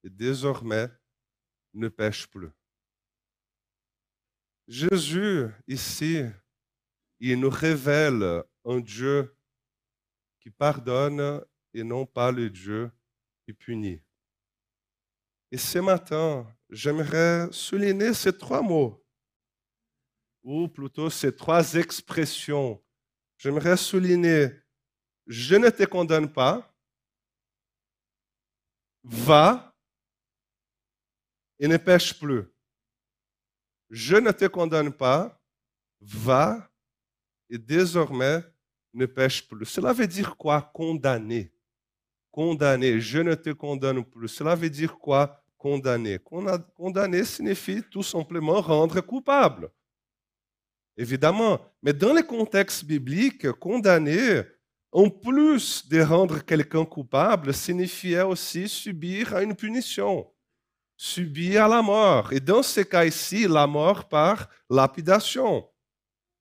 et 0.05 0.11
désormais, 0.11 0.89
ne 1.75 1.89
pêche 1.89 2.29
plus. 2.29 2.51
Jésus, 4.69 5.49
ici, 5.67 6.23
il 7.19 7.41
nous 7.41 7.51
révèle 7.51 8.45
un 8.65 8.79
Dieu 8.79 9.37
qui 10.39 10.51
pardonne 10.51 11.45
et 11.75 11.83
non 11.83 12.07
pas 12.07 12.31
le 12.31 12.49
Dieu 12.49 12.93
et 13.49 13.53
puni. 13.53 14.01
Et 15.51 15.59
ce 15.59 15.79
matin, 15.79 16.47
j'aimerais 16.71 17.49
souligner 17.53 18.15
ces 18.15 18.37
trois 18.37 18.63
mots, 18.63 19.05
ou 20.43 20.69
plutôt 20.69 21.11
ces 21.11 21.35
trois 21.35 21.75
expressions. 21.75 22.83
J'aimerais 23.39 23.77
souligner, 23.77 24.51
je 25.27 25.57
ne 25.57 25.71
te 25.71 25.85
condamne 25.85 26.33
pas, 26.33 26.75
va 29.03 29.77
et 31.59 31.69
ne 31.69 31.77
pêche 31.77 32.19
plus. 32.19 32.45
Je 33.91 34.17
ne 34.17 34.33
te 34.33 34.47
condamne 34.47 34.93
pas, 34.93 35.41
va 36.01 36.71
et 37.49 37.59
désormais 37.59 38.43
ne 38.93 39.07
pêche 39.07 39.47
plus. 39.47 39.67
Cela 39.67 39.93
veut 39.93 40.09
dire 40.09 40.37
quoi? 40.37 40.63
Condamner 40.75 41.53
condamner. 42.37 43.01
Je 43.01 43.19
ne 43.19 43.35
te 43.35 43.49
condamne 43.51 44.05
plus. 44.05 44.29
Cela 44.29 44.55
veut 44.55 44.69
dire 44.69 44.99
quoi? 44.99 45.43
Condamner 45.67 46.19
Condamner 46.77 47.25
signifie 47.25 47.83
tout 47.91 48.05
simplement 48.05 48.61
rendre 48.61 49.01
coupable. 49.01 49.69
Évidemment. 50.97 51.61
Mais 51.83 51.93
dans 51.93 52.13
le 52.13 52.23
contexte 52.23 52.85
biblique, 52.85 53.51
condamner, 53.53 54.43
en 54.93 55.11
plus 55.11 55.87
de 55.89 56.01
rendre 56.01 56.39
quelqu'un 56.45 56.85
coupable, 56.85 57.53
signifiait 57.53 58.23
aussi 58.23 58.69
subir 58.69 59.37
une 59.39 59.57
punition, 59.57 60.27
subir 60.97 61.69
la 61.69 61.83
mort. 61.83 62.33
Et 62.33 62.41
dans 62.41 62.63
ce 62.63 62.81
cas 62.83 63.05
ici, 63.05 63.49
la 63.49 63.67
mort 63.67 64.09
par 64.09 64.49
lapidation. 64.71 65.69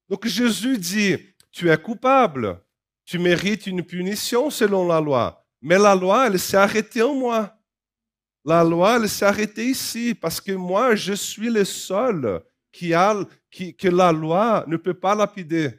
Donc 0.07 0.27
Jésus 0.27 0.77
dit, 0.77 1.17
tu 1.51 1.71
es 1.71 1.77
coupable, 1.77 2.61
tu 3.05 3.17
mérites 3.17 3.65
une 3.65 3.83
punition 3.83 4.51
selon 4.51 4.87
la 4.87 5.01
loi. 5.01 5.43
Mais 5.61 5.79
la 5.79 5.95
loi, 5.95 6.27
elle 6.27 6.39
s'est 6.39 6.57
arrêtée 6.57 7.01
en 7.01 7.15
moi. 7.15 7.54
La 8.45 8.63
loi, 8.63 8.97
elle 8.97 9.09
s'est 9.09 9.25
arrêtée 9.25 9.65
ici 9.65 10.13
parce 10.13 10.39
que 10.39 10.51
moi, 10.51 10.95
je 10.95 11.13
suis 11.13 11.49
le 11.49 11.65
seul 11.65 12.43
qui 12.71 12.93
a, 12.93 13.15
que 13.51 13.87
la 13.87 14.11
loi 14.11 14.63
ne 14.67 14.77
peut 14.77 14.93
pas 14.93 15.15
lapider. 15.15 15.71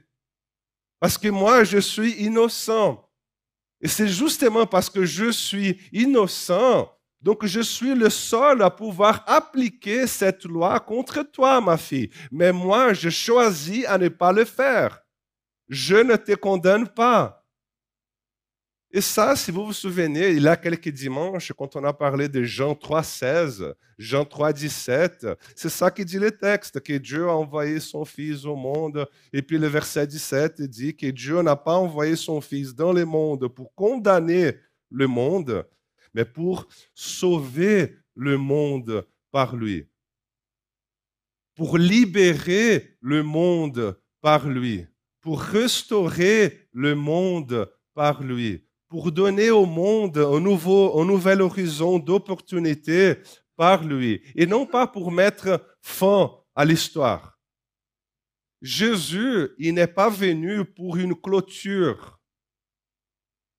Parce 0.99 1.17
que 1.17 1.29
moi, 1.29 1.63
je 1.63 1.79
suis 1.79 2.13
innocent. 2.13 3.09
Et 3.81 3.87
c'est 3.87 4.09
justement 4.09 4.67
parce 4.67 4.91
que 4.91 5.05
je 5.05 5.31
suis 5.31 5.79
innocent, 5.93 6.91
donc 7.21 7.45
je 7.45 7.61
suis 7.61 7.95
le 7.95 8.11
seul 8.11 8.63
à 8.63 8.71
pouvoir 8.71 9.23
appliquer 9.27 10.07
cette 10.07 10.45
loi 10.45 10.81
contre 10.81 11.23
toi, 11.23 11.61
ma 11.61 11.77
fille. 11.77 12.11
Mais 12.33 12.53
moi, 12.53 12.95
je 12.95 13.11
choisis 13.11 13.85
à 13.87 13.99
ne 13.99 14.09
pas 14.09 14.33
le 14.33 14.45
faire. 14.45 15.01
Je 15.69 15.97
ne 15.97 16.17
te 16.17 16.33
condamne 16.33 16.89
pas. 16.89 17.46
Et 18.93 19.01
ça, 19.01 19.35
si 19.35 19.51
vous 19.51 19.67
vous 19.67 19.73
souvenez, 19.73 20.31
il 20.31 20.43
y 20.43 20.49
a 20.49 20.57
quelques 20.57 20.89
dimanches, 20.89 21.53
quand 21.53 21.75
on 21.75 21.85
a 21.85 21.93
parlé 21.93 22.29
de 22.29 22.45
Jean 22.45 22.73
3,16, 22.73 23.75
Jean 23.99 24.23
3,17, 24.23 25.37
c'est 25.57 25.69
ça 25.69 25.91
qui 25.91 26.05
dit 26.05 26.19
le 26.19 26.31
texte, 26.31 26.81
que 26.81 26.93
Dieu 26.93 27.29
a 27.29 27.35
envoyé 27.35 27.81
son 27.81 28.05
Fils 28.05 28.45
au 28.45 28.55
monde. 28.55 29.07
Et 29.33 29.43
puis 29.43 29.59
le 29.59 29.67
verset 29.67 30.07
17 30.07 30.63
dit 30.63 30.97
que 30.97 31.09
Dieu 31.09 31.43
n'a 31.43 31.57
pas 31.57 31.75
envoyé 31.75 32.15
son 32.15 32.41
Fils 32.41 32.75
dans 32.75 32.93
le 32.93 33.05
monde 33.05 33.49
pour 33.49 33.75
condamner 33.75 34.57
le 34.91 35.09
monde, 35.09 35.67
mais 36.15 36.25
pour 36.25 36.69
sauver 36.95 37.97
le 38.15 38.39
monde 38.39 39.05
par 39.33 39.57
lui, 39.57 39.89
pour 41.57 41.77
libérer 41.77 42.97
le 43.01 43.25
monde 43.25 43.99
par 44.21 44.49
lui, 44.49 44.87
pour 45.21 45.41
restaurer 45.43 46.69
le 46.73 46.95
monde 46.95 47.69
par 47.93 48.23
lui 48.23 48.66
pour 48.89 49.13
donner 49.13 49.51
au 49.51 49.67
monde 49.67 50.19
un, 50.19 50.41
nouveau, 50.41 51.01
un 51.01 51.05
nouvel 51.05 51.43
horizon 51.43 51.99
d'opportunités 51.99 53.17
par 53.57 53.85
lui, 53.85 54.23
et 54.35 54.47
non 54.47 54.67
pas 54.67 54.87
pour 54.87 55.11
mettre 55.11 55.65
fin 55.81 56.31
à 56.55 56.65
l'histoire. 56.65 57.39
Jésus, 58.63 59.51
il 59.59 59.75
n'est 59.75 59.87
pas 59.87 60.09
venu 60.09 60.65
pour 60.65 60.97
une 60.97 61.15
clôture, 61.15 62.19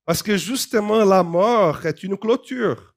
parce 0.06 0.24
que 0.24 0.38
justement 0.38 1.04
la 1.04 1.24
mort 1.24 1.86
est 1.86 2.04
une 2.04 2.18
clôture. 2.18 2.96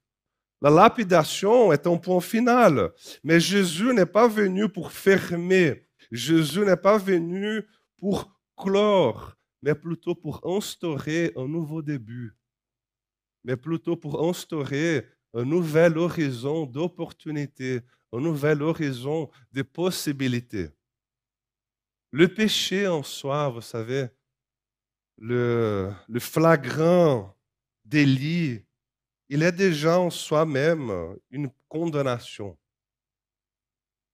La 0.63 0.71
lapidation 0.71 1.73
est 1.73 1.87
un 1.87 1.97
point 1.97 2.21
final. 2.21 2.93
Mais 3.25 3.41
Jésus 3.41 3.95
n'est 3.95 4.07
pas 4.07 4.29
venu 4.29 4.69
pour 4.69 4.93
fermer. 4.93 5.89
Jésus 6.13 6.61
n'est 6.61 6.77
pas 6.77 6.99
venu 6.99 7.67
pour 7.99 8.31
clore 8.57 9.37
mais 9.63 9.75
plutôt 9.75 10.15
pour 10.15 10.47
instaurer 10.47 11.33
un 11.37 11.49
nouveau 11.49 11.83
début, 11.83 12.37
mais 13.45 13.57
plutôt 13.57 13.97
pour 13.97 14.27
instaurer 14.29 15.07
un 15.35 15.45
nouvel 15.45 15.99
horizon 15.99 16.67
d'opportunités, 16.67 17.81
un 18.13 18.21
nouvel 18.21 18.63
horizon 18.63 19.31
de 19.53 19.63
possibilités. 19.63 20.71
Le 22.13 22.29
péché 22.33 22.87
en 22.87 23.03
soi, 23.03 23.49
vous 23.49 23.61
savez, 23.63 24.11
le, 25.19 25.93
le 26.09 26.21
flagrant 26.21 27.37
délit, 27.85 28.65
il 29.29 29.43
est 29.43 29.53
déjà 29.53 30.01
en 30.01 30.11
soi-même 30.11 30.93
une 31.31 31.51
condamnation. 31.69 32.59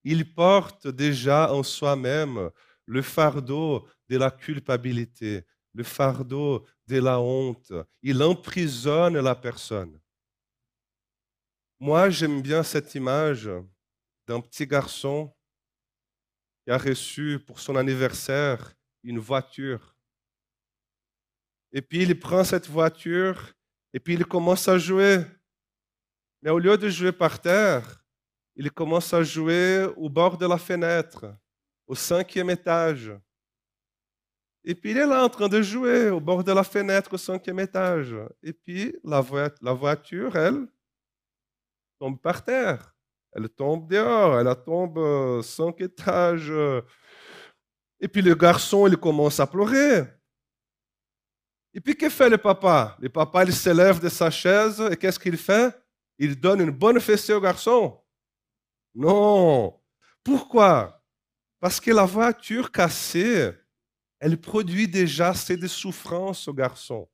Il 0.05 0.33
porte 0.35 0.88
déjà 0.88 1.53
en 1.53 1.62
soi-même 1.62 2.50
le 2.87 3.02
fardeau 3.02 3.87
de 4.09 4.16
la 4.16 4.31
culpabilité, 4.31 5.45
le 5.75 5.85
fardeau 5.85 6.64
de 6.87 6.99
la 6.99 7.21
honte. 7.21 7.73
Il 8.02 8.23
emprisonne 8.23 9.19
la 9.19 9.35
personne. 9.35 10.00
Moi, 11.78 12.09
j'aime 12.09 12.40
bien 12.40 12.62
cette 12.62 12.95
image 12.95 13.50
d'un 14.26 14.40
petit 14.40 14.66
garçon 14.66 15.33
qui 16.64 16.71
a 16.71 16.78
reçu 16.78 17.38
pour 17.47 17.61
son 17.61 17.76
anniversaire 17.76 18.73
une 19.02 19.19
voiture. 19.19 19.97
Et 21.73 21.83
puis 21.83 22.02
il 22.02 22.19
prend 22.19 22.43
cette 22.43 22.69
voiture 22.69 23.52
et 23.93 24.00
puis 24.00 24.14
il 24.14 24.25
commence 24.25 24.66
à 24.69 24.78
jouer. 24.78 25.25
Mais 26.43 26.50
au 26.50 26.59
lieu 26.59 26.76
de 26.76 26.88
jouer 26.88 27.12
par 27.12 27.40
terre, 27.40 28.05
il 28.57 28.71
commence 28.71 29.12
à 29.12 29.23
jouer 29.23 29.87
au 29.97 30.09
bord 30.09 30.38
de 30.38 30.47
la 30.47 30.59
fenêtre, 30.59 31.26
au 31.87 31.95
cinquième 31.95 32.50
étage. 32.50 33.12
Et 34.64 34.75
puis 34.75 34.90
il 34.90 34.99
est 34.99 35.07
là 35.07 35.25
en 35.25 35.28
train 35.28 35.49
de 35.49 35.62
jouer 35.62 36.11
au 36.11 36.21
bord 36.21 36.43
de 36.43 36.52
la 36.52 36.64
fenêtre 36.64 37.14
au 37.14 37.19
cinquième 37.19 37.61
étage. 37.61 38.14
Et 38.43 38.52
puis 38.52 38.97
la, 39.05 39.21
voiture, 39.21 40.37
elle, 40.37 40.66
tombe 41.99 42.21
par 42.21 42.45
terre. 42.45 42.95
Elle 43.33 43.49
tombe 43.49 43.88
dehors, 43.88 44.40
elle 44.40 44.64
tombe 44.64 44.99
euh, 44.99 45.43
cinq 45.43 45.81
étages. 45.81 46.52
Et 48.00 48.09
puis 48.09 48.23
le 48.23 48.35
garçon, 48.35 48.87
il 48.87 48.97
commence 48.97 49.38
à 49.40 49.47
pleurer. 49.47 50.05
Et 51.73 51.81
puis 51.81 51.95
que 51.95 52.09
fait 52.09 52.31
le 52.31 52.38
papa? 52.38 52.97
Le 53.00 53.09
papa, 53.09 53.45
il 53.45 53.52
s'élève 53.52 54.00
de 54.00 54.09
sa 54.09 54.31
chaise 54.31 54.81
et 54.90 54.97
qu'est-ce 54.97 55.19
qu'il 55.19 55.37
fait? 55.37 55.78
Il 56.19 56.40
donne 56.40 56.62
une 56.62 56.71
bonne 56.71 56.99
fessée 56.99 57.35
au 57.35 57.40
garçon. 57.40 58.00
Non. 58.95 59.78
Pourquoi? 60.25 60.96
Parce 61.61 61.81
que 61.81 61.91
la 61.91 62.05
voiture 62.05 62.71
cassée, 62.71 63.51
elle 64.19 64.41
produit 64.41 64.89
déjà 64.89 65.29
assez 65.31 65.57
de 65.57 65.67
souffrance 65.67 66.49
au 66.49 66.55
garçon. 66.55 67.09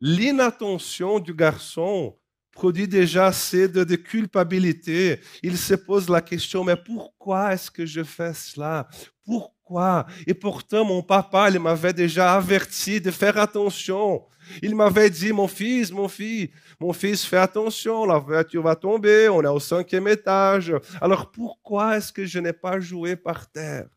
L'inattention 0.00 1.18
du 1.18 1.34
garçon 1.34 2.16
produit 2.52 2.88
déjà 2.88 3.26
assez 3.26 3.68
de, 3.68 3.96
culpabilité. 3.96 5.20
Il 5.42 5.56
se 5.56 5.74
pose 5.74 6.08
la 6.08 6.20
question, 6.20 6.64
mais 6.64 6.76
pourquoi 6.76 7.52
est-ce 7.52 7.70
que 7.70 7.86
je 7.86 8.02
fais 8.02 8.34
cela? 8.34 8.88
Pourquoi? 9.24 10.06
Et 10.26 10.34
pourtant, 10.34 10.84
mon 10.84 11.02
papa, 11.02 11.48
il 11.50 11.60
m'avait 11.60 11.92
déjà 11.92 12.34
averti 12.34 13.00
de 13.00 13.10
faire 13.10 13.38
attention. 13.38 14.26
Il 14.62 14.74
m'avait 14.74 15.10
dit, 15.10 15.32
mon 15.32 15.48
fils, 15.48 15.90
mon 15.90 16.08
fils, 16.08 16.50
mon 16.78 16.92
fils, 16.92 17.24
fais 17.24 17.38
attention, 17.38 18.04
la 18.04 18.18
voiture 18.18 18.62
va 18.62 18.76
tomber, 18.76 19.28
on 19.28 19.42
est 19.42 19.46
au 19.46 19.60
cinquième 19.60 20.08
étage. 20.08 20.72
Alors 21.00 21.30
pourquoi 21.30 21.96
est-ce 21.96 22.12
que 22.12 22.24
je 22.24 22.38
n'ai 22.38 22.52
pas 22.52 22.80
joué 22.80 23.16
par 23.16 23.50
terre? 23.50 23.88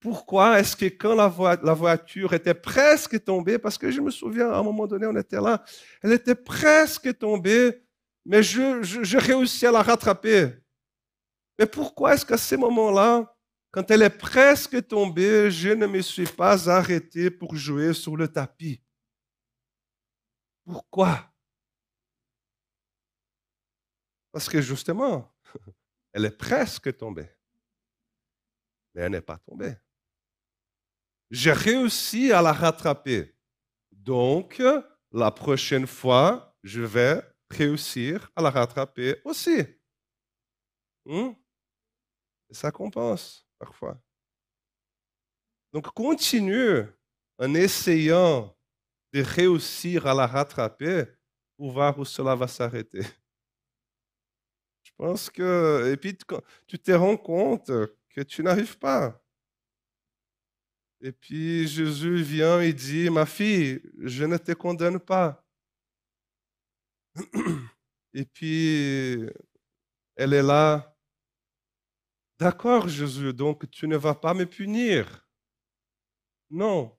Pourquoi 0.00 0.60
est-ce 0.60 0.76
que 0.76 0.84
quand 0.84 1.14
la, 1.14 1.26
voiture 1.74 2.32
était 2.32 2.54
presque 2.54 3.22
tombée, 3.24 3.58
parce 3.58 3.76
que 3.76 3.90
je 3.90 4.00
me 4.00 4.10
souviens, 4.10 4.50
à 4.50 4.58
un 4.58 4.62
moment 4.62 4.86
donné, 4.86 5.06
on 5.06 5.16
était 5.16 5.40
là, 5.40 5.64
elle 6.02 6.12
était 6.12 6.36
presque 6.36 7.18
tombée, 7.18 7.82
mais 8.24 8.42
je, 8.42 9.16
réussis 9.18 9.66
à 9.66 9.72
la 9.72 9.82
rattraper. 9.82 10.50
Mais 11.58 11.66
pourquoi 11.66 12.14
est-ce 12.14 12.24
qu'à 12.24 12.36
ce 12.36 12.54
moment-là, 12.54 13.34
quand 13.72 13.90
elle 13.90 14.02
est 14.02 14.10
presque 14.10 14.86
tombée, 14.86 15.50
je 15.50 15.70
ne 15.70 15.86
me 15.86 16.00
suis 16.00 16.26
pas 16.26 16.70
arrêté 16.70 17.28
pour 17.28 17.56
jouer 17.56 17.92
sur 17.92 18.16
le 18.16 18.28
tapis? 18.28 18.80
Pourquoi? 20.68 21.32
Parce 24.30 24.48
que 24.48 24.60
justement, 24.60 25.34
elle 26.12 26.26
est 26.26 26.36
presque 26.36 26.94
tombée, 26.96 27.30
mais 28.94 29.02
elle 29.02 29.12
n'est 29.12 29.22
pas 29.22 29.38
tombée 29.38 29.74
j'ai 31.30 31.52
réussi 31.52 32.32
à 32.32 32.42
la 32.42 32.52
rattraper. 32.52 33.34
Donc, 33.92 34.62
la 35.12 35.30
prochaine 35.30 35.86
fois, 35.86 36.56
je 36.62 36.82
vais 36.82 37.22
réussir 37.50 38.30
à 38.36 38.42
la 38.42 38.50
rattraper 38.50 39.20
aussi. 39.24 39.64
Hmm? 41.04 41.32
Ça 42.50 42.70
compense 42.70 43.46
parfois. 43.58 44.00
Donc, 45.72 45.86
continue 45.92 46.86
en 47.38 47.54
essayant 47.54 48.56
de 49.12 49.22
réussir 49.22 50.06
à 50.06 50.14
la 50.14 50.26
rattraper 50.26 51.04
pour 51.56 51.72
voir 51.72 51.98
où 51.98 52.04
cela 52.04 52.34
va 52.34 52.48
s'arrêter. 52.48 53.02
Je 54.82 54.90
pense 54.96 55.30
que, 55.30 55.92
et 55.92 55.96
puis 55.96 56.16
tu 56.66 56.78
te 56.78 56.92
rends 56.92 57.16
compte 57.16 57.70
que 58.10 58.20
tu 58.22 58.42
n'arrives 58.42 58.78
pas. 58.78 59.22
Et 61.00 61.12
puis 61.12 61.68
Jésus 61.68 62.22
vient 62.22 62.60
et 62.60 62.72
dit, 62.72 63.08
ma 63.10 63.24
fille, 63.26 63.80
je 64.00 64.24
ne 64.24 64.36
te 64.36 64.52
condamne 64.52 64.98
pas. 64.98 65.44
Et 68.14 68.24
puis 68.24 69.28
elle 70.16 70.32
est 70.34 70.42
là. 70.42 70.96
D'accord, 72.38 72.88
Jésus, 72.88 73.32
donc 73.32 73.70
tu 73.70 73.86
ne 73.86 73.96
vas 73.96 74.14
pas 74.14 74.34
me 74.34 74.46
punir. 74.46 75.28
Non. 76.50 76.97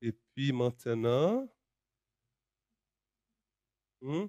Et 0.00 0.12
puis 0.12 0.52
maintenant, 0.52 1.48
hmm? 4.00 4.26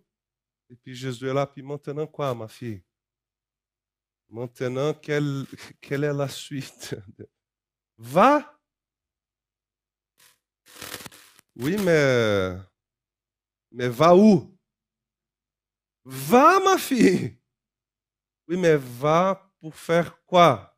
et 0.70 0.76
puis 0.76 0.96
Jésus 0.96 1.28
est 1.28 1.34
là, 1.34 1.46
puis 1.46 1.62
maintenant 1.62 2.08
quoi, 2.08 2.34
ma 2.34 2.48
fille? 2.48 2.84
Maintenant, 4.30 4.94
quelle, 4.94 5.46
quelle 5.82 6.04
est 6.04 6.14
la 6.14 6.28
suite 6.28 6.96
Va? 7.98 8.60
Oui, 11.56 11.78
mais, 11.84 12.56
mais 13.72 13.90
va 13.90 14.16
où? 14.16 14.58
Va, 16.06 16.60
ma 16.60 16.78
fille? 16.78 17.38
Oui, 18.48 18.58
mais 18.58 18.78
va 18.78 19.52
pour 19.60 19.76
faire 19.76 20.24
quoi? 20.26 20.76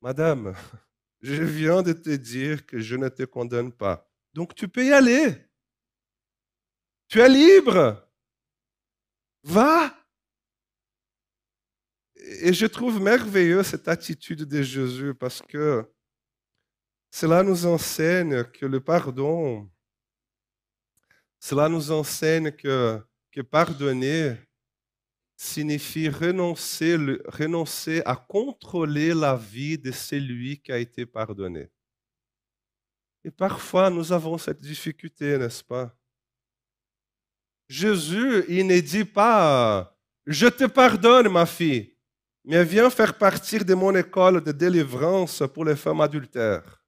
Madame, 0.00 0.54
je 1.34 1.42
viens 1.42 1.82
de 1.82 1.92
te 1.92 2.10
dire 2.10 2.66
que 2.66 2.78
je 2.78 2.96
ne 2.96 3.08
te 3.08 3.24
condamne 3.24 3.72
pas. 3.72 4.08
Donc 4.32 4.54
tu 4.54 4.68
peux 4.68 4.84
y 4.84 4.92
aller. 4.92 5.34
Tu 7.08 7.20
es 7.20 7.28
libre. 7.28 8.08
Va 9.42 9.92
et 12.28 12.52
je 12.52 12.66
trouve 12.66 13.00
merveilleux 13.00 13.62
cette 13.62 13.86
attitude 13.86 14.42
de 14.42 14.62
Jésus 14.62 15.14
parce 15.14 15.40
que 15.40 15.84
cela 17.10 17.42
nous 17.44 17.66
enseigne 17.66 18.44
que 18.44 18.66
le 18.66 18.80
pardon, 18.80 19.70
cela 21.38 21.68
nous 21.68 21.92
enseigne 21.92 22.50
que, 22.50 23.00
que 23.30 23.42
pardonner 23.42 24.36
signifie 25.36 26.08
renoncer, 26.08 26.96
renoncer 27.26 28.02
à 28.04 28.16
contrôler 28.16 29.14
la 29.14 29.36
vie 29.36 29.78
de 29.78 29.92
celui 29.92 30.58
qui 30.58 30.72
a 30.72 30.78
été 30.78 31.06
pardonné. 31.06 31.68
Et 33.24 33.30
parfois, 33.30 33.90
nous 33.90 34.12
avons 34.12 34.38
cette 34.38 34.60
difficulté, 34.60 35.36
n'est-ce 35.36 35.62
pas? 35.62 35.94
Jésus, 37.68 38.44
il 38.48 38.66
ne 38.66 38.80
dit 38.80 39.04
pas, 39.04 39.96
je 40.26 40.46
te 40.46 40.64
pardonne, 40.64 41.28
ma 41.28 41.44
fille 41.44 41.96
mais 42.46 42.64
viens 42.64 42.88
faire 42.90 43.18
partir 43.18 43.64
de 43.64 43.74
mon 43.74 43.94
école 43.96 44.40
de 44.40 44.52
délivrance 44.52 45.42
pour 45.52 45.64
les 45.64 45.74
femmes 45.74 46.00
adultères. 46.00 46.80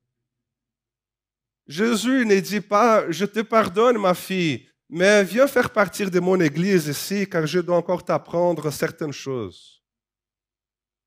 Jésus 1.66 2.24
ne 2.24 2.38
dit 2.38 2.60
pas, 2.60 3.10
je 3.10 3.24
te 3.24 3.40
pardonne 3.40 3.98
ma 3.98 4.14
fille, 4.14 4.67
mais 4.88 5.22
viens 5.24 5.46
faire 5.46 5.70
partir 5.70 6.10
de 6.10 6.20
mon 6.20 6.40
église 6.40 6.88
ici, 6.88 7.28
car 7.28 7.46
je 7.46 7.60
dois 7.60 7.76
encore 7.76 8.04
t'apprendre 8.04 8.70
certaines 8.70 9.12
choses. 9.12 9.82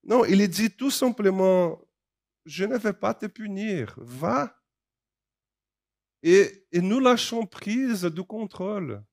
Non, 0.04 0.26
il 0.26 0.48
dit 0.48 0.70
tout 0.70 0.92
simplement, 0.92 1.80
je 2.46 2.66
ne 2.66 2.78
vais 2.78 2.94
pas 2.94 3.14
te 3.14 3.26
punir, 3.26 3.96
va. 3.98 4.56
Et, 6.24 6.68
et 6.72 6.82
nous 6.82 7.00
lâchons 7.00 7.46
prise 7.46 8.06
du 8.06 8.24
contrôle. 8.24 9.04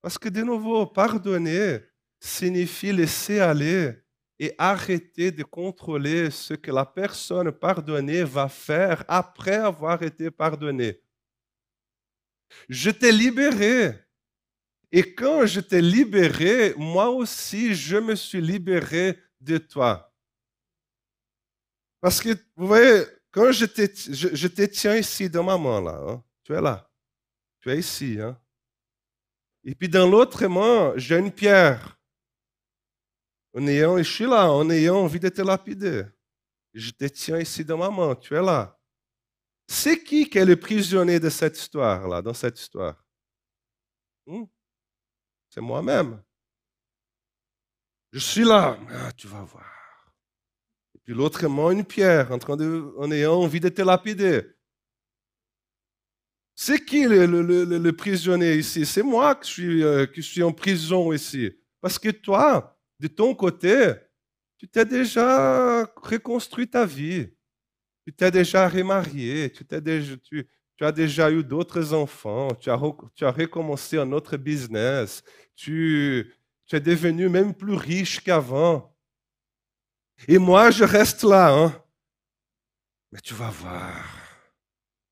Parce 0.00 0.16
que 0.16 0.28
de 0.28 0.42
nouveau, 0.42 0.86
pardonner 0.86 1.80
signifie 2.18 2.92
laisser 2.92 3.40
aller 3.40 3.94
et 4.38 4.54
arrêter 4.56 5.30
de 5.30 5.42
contrôler 5.42 6.30
ce 6.30 6.54
que 6.54 6.70
la 6.70 6.86
personne 6.86 7.52
pardonnée 7.52 8.24
va 8.24 8.48
faire 8.48 9.04
après 9.06 9.56
avoir 9.56 10.02
été 10.02 10.30
pardonnée. 10.30 11.02
Je 12.68 12.90
t'ai 12.90 13.12
libéré. 13.12 13.94
Et 14.92 15.14
quand 15.14 15.46
je 15.46 15.60
t'ai 15.60 15.80
libéré, 15.80 16.74
moi 16.76 17.10
aussi, 17.10 17.74
je 17.74 17.96
me 17.96 18.14
suis 18.14 18.40
libéré 18.40 19.18
de 19.40 19.58
toi. 19.58 20.12
Parce 22.00 22.20
que, 22.20 22.30
vous 22.56 22.66
voyez, 22.66 23.04
quand 23.30 23.52
je 23.52 23.66
te, 23.66 23.82
je, 23.82 24.48
te 24.48 24.62
tiens 24.62 24.96
ici 24.96 25.30
dans 25.30 25.44
ma 25.44 25.56
main, 25.56 25.80
là, 25.80 26.00
hein, 26.06 26.24
tu 26.42 26.52
es 26.54 26.60
là, 26.60 26.90
tu 27.60 27.70
es 27.70 27.78
ici. 27.78 28.18
Hein? 28.20 28.36
Et 29.62 29.74
puis 29.74 29.88
dans 29.88 30.08
l'autre 30.08 30.46
main, 30.46 30.92
j'ai 30.96 31.18
une 31.18 31.30
pierre. 31.30 31.98
En 33.54 33.66
ayant, 33.66 33.98
je 33.98 34.02
suis 34.02 34.26
là, 34.26 34.50
en 34.50 34.68
ayant 34.70 34.96
envie 34.96 35.20
de 35.20 35.28
te 35.28 35.42
lapider. 35.42 36.04
Je 36.72 36.90
te 36.90 37.04
tiens 37.04 37.38
ici 37.38 37.64
dans 37.64 37.76
ma 37.76 37.90
main, 37.90 38.14
tu 38.14 38.34
es 38.34 38.42
là. 38.42 38.79
C'est 39.72 40.02
qui 40.02 40.28
qui 40.28 40.36
est 40.36 40.44
le 40.44 40.56
prisonnier 40.56 41.20
de 41.20 41.30
cette 41.30 41.56
histoire-là, 41.56 42.20
dans 42.20 42.34
cette 42.34 42.58
histoire? 42.58 43.00
Hmm? 44.26 44.42
c'est 45.48 45.60
moi-même. 45.60 46.20
Je 48.10 48.18
suis 48.18 48.42
là, 48.42 48.76
ah, 48.90 49.12
tu 49.12 49.28
vas 49.28 49.44
voir. 49.44 50.12
Et 50.96 50.98
puis 50.98 51.14
l'autre 51.14 51.44
aimant 51.44 51.70
une 51.70 51.84
pierre, 51.84 52.32
en, 52.32 52.38
train 52.38 52.56
de, 52.56 52.92
en 52.98 53.12
ayant 53.12 53.34
envie 53.34 53.60
de 53.60 53.68
te 53.68 53.80
lapider. 53.80 54.42
C'est 56.56 56.84
qui 56.84 57.04
le, 57.04 57.90
prisonnier 57.92 58.56
ici? 58.56 58.84
C'est 58.84 59.04
moi 59.04 59.36
qui 59.36 59.48
suis, 59.48 59.84
euh, 59.84 60.04
qui 60.04 60.20
suis 60.20 60.42
en 60.42 60.52
prison 60.52 61.12
ici. 61.12 61.52
Parce 61.80 61.96
que 61.96 62.10
toi, 62.10 62.76
de 62.98 63.06
ton 63.06 63.36
côté, 63.36 63.94
tu 64.58 64.66
t'es 64.68 64.84
déjà 64.84 65.84
reconstruit 65.94 66.68
ta 66.68 66.84
vie. 66.84 67.30
Tu 68.10 68.16
t'es 68.16 68.30
déjà 68.32 68.68
remarié. 68.68 69.52
Tu, 69.52 69.64
as 70.80 70.90
déjà 70.90 71.30
eu 71.30 71.44
d'autres 71.44 71.94
enfants. 71.94 72.52
Tu 72.56 72.68
as, 72.68 72.80
tu 73.14 73.24
as 73.24 73.30
recommencé 73.30 73.98
un 73.98 74.10
autre 74.10 74.36
business. 74.36 75.22
Tu, 75.54 76.34
tu 76.66 76.74
es 76.74 76.80
devenu 76.80 77.28
même 77.28 77.54
plus 77.54 77.74
riche 77.74 78.18
qu'avant. 78.18 78.92
Et 80.26 80.38
moi, 80.38 80.72
je 80.72 80.82
reste 80.82 81.22
là. 81.22 81.54
Hein? 81.54 81.84
Mais 83.12 83.20
tu 83.20 83.32
vas 83.32 83.50
voir. 83.50 84.04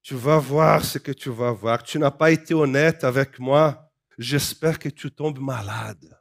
Tu 0.02 0.16
vas 0.16 0.38
voir 0.38 0.84
ce 0.84 0.98
que 0.98 1.12
tu 1.12 1.30
vas 1.30 1.52
voir. 1.52 1.84
Tu 1.84 2.00
n'as 2.00 2.10
pas 2.10 2.32
été 2.32 2.52
honnête 2.52 3.04
avec 3.04 3.38
moi. 3.38 3.92
J'espère 4.18 4.76
que 4.76 4.88
tu 4.88 5.08
tombes 5.12 5.38
malade. 5.38 6.20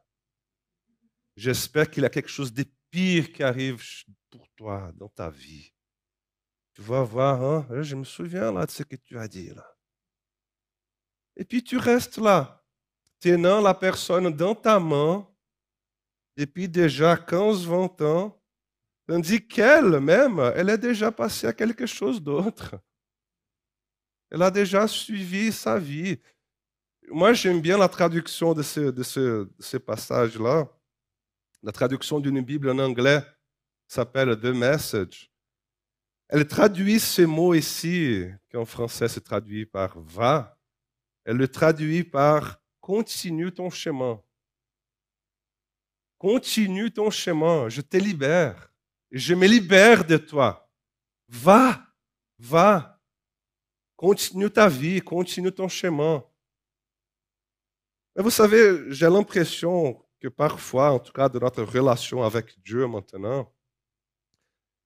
J'espère 1.36 1.90
qu'il 1.90 2.04
y 2.04 2.06
a 2.06 2.12
quelque 2.12 2.30
chose 2.30 2.54
de 2.54 2.66
pire 2.92 3.34
qui 3.34 3.42
arrive 3.42 3.84
pour 4.30 4.48
toi 4.56 4.92
dans 4.96 5.10
ta 5.10 5.32
vie. 5.32 5.74
Tu 6.78 6.84
vas 6.84 7.02
voir, 7.02 7.44
hein? 7.44 7.82
je 7.82 7.96
me 7.96 8.04
souviens 8.04 8.52
là 8.52 8.63
de 8.63 8.70
ce 8.70 8.84
que 8.84 8.96
tu 8.96 9.18
as 9.18 9.28
dit 9.28 9.50
là. 9.50 9.66
Et 11.36 11.44
puis 11.44 11.63
tu 11.63 11.76
restes 11.76 12.20
là, 12.20 12.63
tenant 13.20 13.62
la 13.62 13.74
personne 13.74 14.30
dans 14.30 14.54
ta 14.54 14.80
main 14.80 15.28
depuis 16.36 16.70
déjà 16.70 17.16
15-20 17.16 18.04
ans, 18.04 18.40
tandis 19.08 19.48
qu'elle 19.48 20.00
même, 20.00 20.40
elle 20.56 20.70
est 20.70 20.78
déjà 20.78 21.12
passée 21.12 21.48
à 21.48 21.54
quelque 21.54 21.88
chose 21.88 22.22
d'autre. 22.22 22.76
Elle 24.30 24.44
a 24.44 24.52
déjà 24.52 24.88
suivi 24.88 25.52
sa 25.52 25.80
vie. 25.80 26.20
Moi, 27.08 27.34
j'aime 27.34 27.60
bien 27.60 27.80
la 27.80 27.90
traduction 27.90 28.54
de 28.54 28.62
ce, 28.62 28.92
de 28.92 29.02
ce, 29.02 29.46
de 29.46 29.50
ce 29.58 29.78
passage-là. 29.78 30.72
La 31.63 31.72
traduction 31.72 32.20
d'une 32.20 32.42
Bible 32.42 32.70
en 32.70 32.78
anglais 32.78 33.26
s'appelle 33.88 34.40
The 34.40 34.54
Message. 34.54 35.32
Elle 36.30 36.48
traduit 36.48 37.00
ces 37.00 37.26
mots 37.26 37.54
ici, 37.54 38.26
qui 38.50 38.58
en 38.58 38.66
français 38.66 39.08
se 39.08 39.20
traduit 39.20 39.66
par 39.66 40.00
va. 40.00 40.60
Elle 41.24 41.38
le 41.38 41.48
traduit 41.48 42.04
par 42.04 42.60
continue 42.82 43.54
ton 43.54 43.70
chemin. 43.70 44.22
Continue 46.18 46.92
ton 46.92 47.10
chemin, 47.10 47.70
je 47.70 47.82
te 47.82 47.98
libère. 47.98 48.74
Je 49.12 49.34
me 49.34 49.48
libère 49.48 50.06
de 50.06 50.18
toi. 50.18 50.70
Va, 51.30 51.86
va. 52.40 53.00
Continue 53.96 54.52
ta 54.52 54.68
vie, 54.68 55.02
continue 55.02 55.52
ton 55.52 55.68
chemin. 55.68 56.24
Mais 58.16 58.24
vous 58.24 58.32
savez, 58.32 58.92
j'ai 58.92 59.10
l'impression 59.10 60.04
que 60.20 60.28
parfois, 60.28 60.92
en 60.92 61.00
tout 61.00 61.13
cas 61.13 61.30
de 61.30 61.40
notre 61.40 61.63
relation 61.63 62.24
avec 62.24 62.60
Dieu 62.62 62.88
maintenant, 62.88 63.52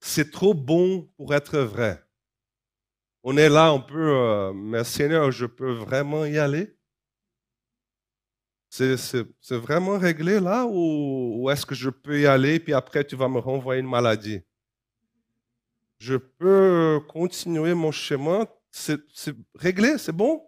c'est 0.02 0.32
trop 0.32 0.54
bon 0.54 1.10
pour 1.16 1.34
être 1.34 1.60
vrai. 1.60 2.04
On 3.24 3.38
est 3.38 3.50
là, 3.50 3.72
on 3.72 3.82
peut, 3.82 3.96
euh, 4.18 4.52
mais 4.54 4.84
Seigneur, 4.84 5.32
je 5.32 5.46
peux 5.46 5.72
vraiment 5.74 6.26
y 6.26 6.38
aller? 6.38 6.76
C'est 8.70 9.26
vraiment 9.52 9.98
réglé 9.98 10.40
là 10.40 10.66
ou, 10.66 11.44
ou 11.44 11.50
est-ce 11.50 11.66
que 11.66 11.76
je 11.76 11.90
peux 11.90 12.22
y 12.22 12.26
aller 12.26 12.58
puis 12.60 12.74
après 12.74 13.06
tu 13.06 13.18
vas 13.18 13.28
me 13.28 13.38
renvoyer 13.38 13.82
une 13.82 13.90
maladie? 13.90 14.42
Je 16.00 16.16
peux 16.16 17.02
continuer 17.10 17.74
mon 17.74 17.92
chemin? 17.92 18.48
C'est 18.72 19.02
réglé, 19.56 19.98
c'est 19.98 20.14
bon? 20.14 20.42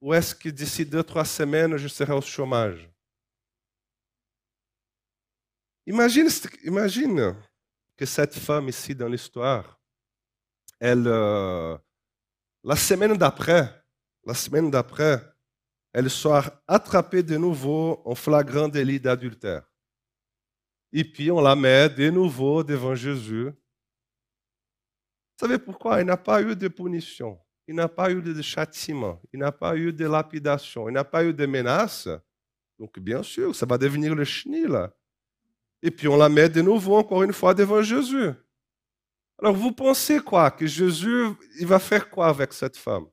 Ou 0.00 0.14
est-ce 0.14 0.34
que 0.34 0.48
d'ici 0.48 0.86
deux, 0.86 1.02
trois 1.02 1.24
semaines, 1.24 1.76
je 1.76 1.88
serai 1.88 2.12
au 2.12 2.22
chômage? 2.22 2.88
Imagine, 5.86 6.28
imagine 6.64 7.36
que 8.00 8.06
cette 8.06 8.34
femme 8.34 8.70
ici 8.70 8.94
dans 8.94 9.08
l'histoire, 9.08 9.78
elle, 10.78 11.06
euh, 11.06 11.76
la 12.64 12.74
semaine 12.74 13.14
d'après, 13.14 13.84
la 14.24 14.32
semaine 14.32 14.70
d'après, 14.70 15.22
elle 15.92 16.08
soit 16.08 16.62
attrapée 16.66 17.22
de 17.22 17.36
nouveau 17.36 18.00
en 18.06 18.14
flagrant 18.14 18.68
délit 18.68 18.98
d'adultère. 18.98 19.70
Et 20.94 21.04
puis 21.04 21.30
on 21.30 21.42
la 21.42 21.54
met 21.54 21.90
de 21.90 22.08
nouveau 22.08 22.64
devant 22.64 22.94
Jésus 22.94 23.52
savez 25.40 25.58
pourquoi? 25.58 26.00
Il 26.00 26.06
n'a 26.06 26.16
pas 26.16 26.42
eu 26.42 26.54
de 26.56 26.68
punition, 26.68 27.38
il 27.66 27.74
n'a 27.74 27.88
pas 27.88 28.10
eu 28.10 28.22
de 28.22 28.40
châtiment, 28.42 29.20
il 29.32 29.40
n'a 29.40 29.52
pas 29.52 29.76
eu 29.76 29.92
de 29.92 30.06
lapidation, 30.06 30.88
il 30.88 30.92
n'a 30.92 31.04
pas 31.04 31.22
eu 31.24 31.32
de 31.32 31.46
menace. 31.46 32.08
Donc, 32.78 32.98
bien 32.98 33.22
sûr, 33.22 33.54
ça 33.54 33.66
va 33.66 33.78
devenir 33.78 34.14
le 34.14 34.24
chenil. 34.24 34.90
Et 35.82 35.90
puis, 35.90 36.08
on 36.08 36.16
la 36.16 36.28
met 36.28 36.48
de 36.48 36.62
nouveau, 36.62 36.96
encore 36.96 37.22
une 37.22 37.32
fois, 37.32 37.54
devant 37.54 37.82
Jésus. 37.82 38.30
Alors, 39.38 39.54
vous 39.54 39.72
pensez 39.72 40.20
quoi? 40.20 40.50
Que 40.50 40.66
Jésus, 40.66 41.26
il 41.58 41.66
va 41.66 41.78
faire 41.78 42.10
quoi 42.10 42.28
avec 42.28 42.52
cette 42.52 42.76
femme? 42.76 43.06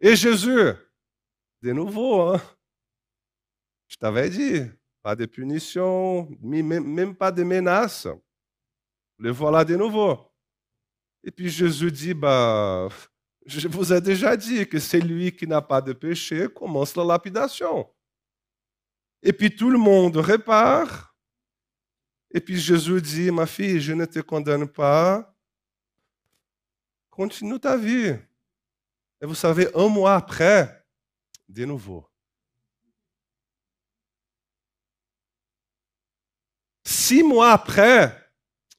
Et 0.00 0.14
Jésus, 0.16 0.72
de 1.62 1.72
nouveau, 1.72 2.20
hein? 2.22 2.42
je 3.88 3.96
t'avais 3.96 4.28
dit, 4.30 4.62
pas 5.02 5.14
de 5.14 5.26
punition, 5.26 6.28
même 6.40 7.14
pas 7.14 7.30
de 7.30 7.42
menace. 7.42 8.08
Le 9.18 9.30
voilà 9.30 9.64
de 9.64 9.76
nouveau. 9.76 10.18
Et 11.22 11.30
puis 11.30 11.48
Jésus 11.48 11.92
dit, 11.92 12.14
bah, 12.14 12.88
je 13.44 13.68
vous 13.68 13.92
ai 13.92 14.00
déjà 14.00 14.36
dit 14.36 14.66
que 14.68 14.78
c'est 14.78 15.00
lui 15.00 15.30
qui 15.36 15.46
n'a 15.46 15.60
pas 15.60 15.80
de 15.80 15.92
péché 15.92 16.48
commence 16.48 16.96
la 16.96 17.04
lapidation. 17.04 17.88
Et 19.22 19.32
puis 19.32 19.54
tout 19.54 19.70
le 19.70 19.78
monde 19.78 20.16
répare. 20.16 21.11
Et 22.34 22.40
puis 22.40 22.58
Jésus 22.58 23.00
dit, 23.02 23.30
ma 23.30 23.46
fille, 23.46 23.80
je 23.80 23.92
ne 23.92 24.06
te 24.06 24.20
condamne 24.20 24.66
pas. 24.66 25.34
Continue 27.10 27.60
ta 27.60 27.76
vie. 27.76 28.16
Et 29.20 29.26
vous 29.26 29.34
savez, 29.34 29.68
un 29.76 29.88
mois 29.88 30.16
après, 30.16 30.84
de 31.46 31.66
nouveau. 31.66 32.08
Six 36.84 37.22
mois 37.22 37.52
après, 37.52 38.30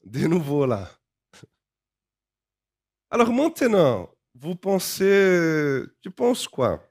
de 0.04 0.28
nouveau 0.28 0.66
là. 0.66 0.90
Alors 3.12 3.32
maintenant, 3.32 4.12
vous 4.34 4.56
pensez, 4.56 5.84
tu 6.02 6.10
penses 6.10 6.48
quoi? 6.48 6.84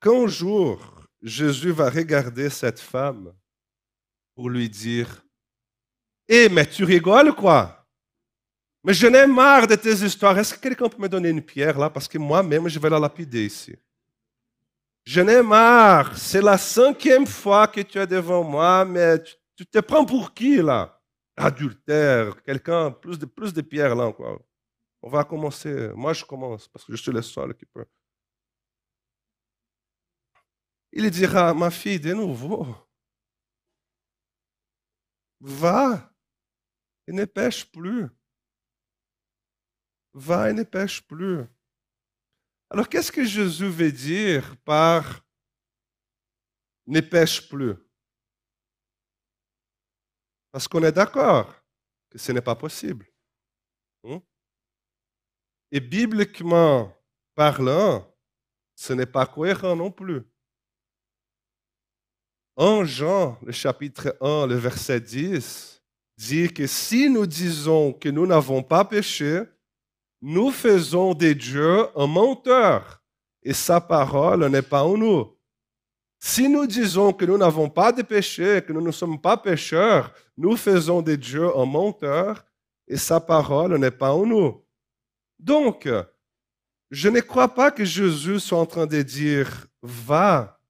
Qu'un 0.00 0.26
jour, 0.26 1.06
Jésus 1.20 1.70
va 1.70 1.90
regarder 1.90 2.48
cette 2.48 2.80
femme 2.80 3.32
pour 4.34 4.48
lui 4.50 4.68
dire, 4.68 5.24
Eh, 6.28 6.48
mais 6.48 6.66
tu 6.66 6.84
rigoles 6.84 7.34
quoi? 7.34 7.86
Mais 8.84 8.94
je 8.94 9.06
n'ai 9.06 9.26
marre 9.26 9.66
de 9.66 9.76
tes 9.76 9.92
histoires. 9.92 10.36
Est-ce 10.38 10.54
que 10.54 10.60
quelqu'un 10.60 10.88
peut 10.88 11.00
me 11.00 11.08
donner 11.08 11.28
une 11.28 11.42
pierre 11.42 11.78
là? 11.78 11.90
Parce 11.90 12.08
que 12.08 12.18
moi-même, 12.18 12.68
je 12.68 12.78
vais 12.78 12.90
la 12.90 12.98
lapider 12.98 13.44
ici. 13.46 13.76
Je 15.04 15.20
n'ai 15.20 15.42
marre. 15.42 16.16
C'est 16.16 16.40
la 16.42 16.58
cinquième 16.58 17.26
fois 17.26 17.66
que 17.68 17.80
tu 17.80 17.98
es 17.98 18.06
devant 18.06 18.42
moi, 18.42 18.84
mais 18.84 19.22
tu, 19.22 19.34
tu 19.56 19.66
te 19.66 19.78
prends 19.80 20.04
pour 20.04 20.32
qui 20.34 20.56
là? 20.56 21.00
Adultère, 21.36 22.42
quelqu'un, 22.42 22.90
plus 22.90 23.18
de, 23.18 23.26
plus 23.26 23.52
de 23.52 23.62
pierres 23.62 23.94
là 23.94 24.04
encore. 24.06 24.40
On 25.02 25.08
va 25.08 25.24
commencer. 25.24 25.90
Moi, 25.94 26.12
je 26.12 26.24
commence 26.24 26.68
parce 26.68 26.84
que 26.84 26.94
je 26.94 27.02
suis 27.02 27.12
le 27.12 27.22
seul 27.22 27.54
qui 27.54 27.66
peut. 27.66 27.84
Il 30.92 31.10
dira, 31.10 31.54
ma 31.54 31.70
fille, 31.70 31.98
de 31.98 32.12
nouveau, 32.12 32.66
va 35.42 36.14
et 37.06 37.12
ne 37.12 37.24
pêche 37.24 37.70
plus. 37.70 38.08
Va 40.14 40.50
et 40.50 40.52
ne 40.52 40.62
pêche 40.62 41.02
plus. 41.02 41.44
Alors, 42.70 42.88
qu'est-ce 42.88 43.12
que 43.12 43.24
Jésus 43.24 43.68
veut 43.68 43.92
dire 43.92 44.56
par 44.58 45.26
ne 46.86 47.00
pêche 47.00 47.48
plus? 47.48 47.74
Parce 50.52 50.68
qu'on 50.68 50.82
est 50.84 50.92
d'accord 50.92 51.54
que 52.08 52.18
ce 52.18 52.32
n'est 52.32 52.42
pas 52.42 52.56
possible. 52.56 53.06
Hmm? 54.04 54.18
Et 55.70 55.80
bibliquement 55.80 56.94
parlant, 57.34 58.06
ce 58.74 58.92
n'est 58.92 59.06
pas 59.06 59.26
cohérent 59.26 59.74
non 59.74 59.90
plus. 59.90 60.22
En 62.56 62.84
Jean, 62.84 63.38
le 63.42 63.52
chapitre 63.52 64.16
1, 64.20 64.46
le 64.46 64.56
verset 64.56 65.00
10, 65.00 65.82
dit 66.18 66.52
que 66.52 66.66
si 66.66 67.08
nous 67.08 67.26
disons 67.26 67.94
que 67.94 68.10
nous 68.10 68.26
n'avons 68.26 68.62
pas 68.62 68.84
péché, 68.84 69.42
nous 70.20 70.50
faisons 70.50 71.14
de 71.14 71.32
Dieu 71.32 71.86
un 71.96 72.06
menteur 72.06 73.02
et 73.42 73.54
sa 73.54 73.80
parole 73.80 74.46
n'est 74.48 74.62
pas 74.62 74.84
en 74.84 74.96
nous. 74.96 75.36
Si 76.18 76.48
nous 76.48 76.66
disons 76.66 77.12
que 77.12 77.24
nous 77.24 77.38
n'avons 77.38 77.68
pas 77.68 77.90
de 77.90 78.02
péché, 78.02 78.62
que 78.64 78.72
nous 78.72 78.82
ne 78.82 78.92
sommes 78.92 79.20
pas 79.20 79.36
pécheurs, 79.36 80.12
nous 80.36 80.56
faisons 80.56 81.02
de 81.02 81.16
Dieu 81.16 81.48
un 81.56 81.64
menteur 81.64 82.44
et 82.86 82.96
sa 82.96 83.18
parole 83.18 83.76
n'est 83.78 83.90
pas 83.90 84.12
en 84.12 84.26
nous. 84.26 84.62
Donc, 85.38 85.88
je 86.90 87.08
ne 87.08 87.20
crois 87.20 87.48
pas 87.48 87.70
que 87.70 87.84
Jésus 87.84 88.38
soit 88.38 88.58
en 88.58 88.66
train 88.66 88.86
de 88.86 89.02
dire 89.02 89.66
va 89.82 90.60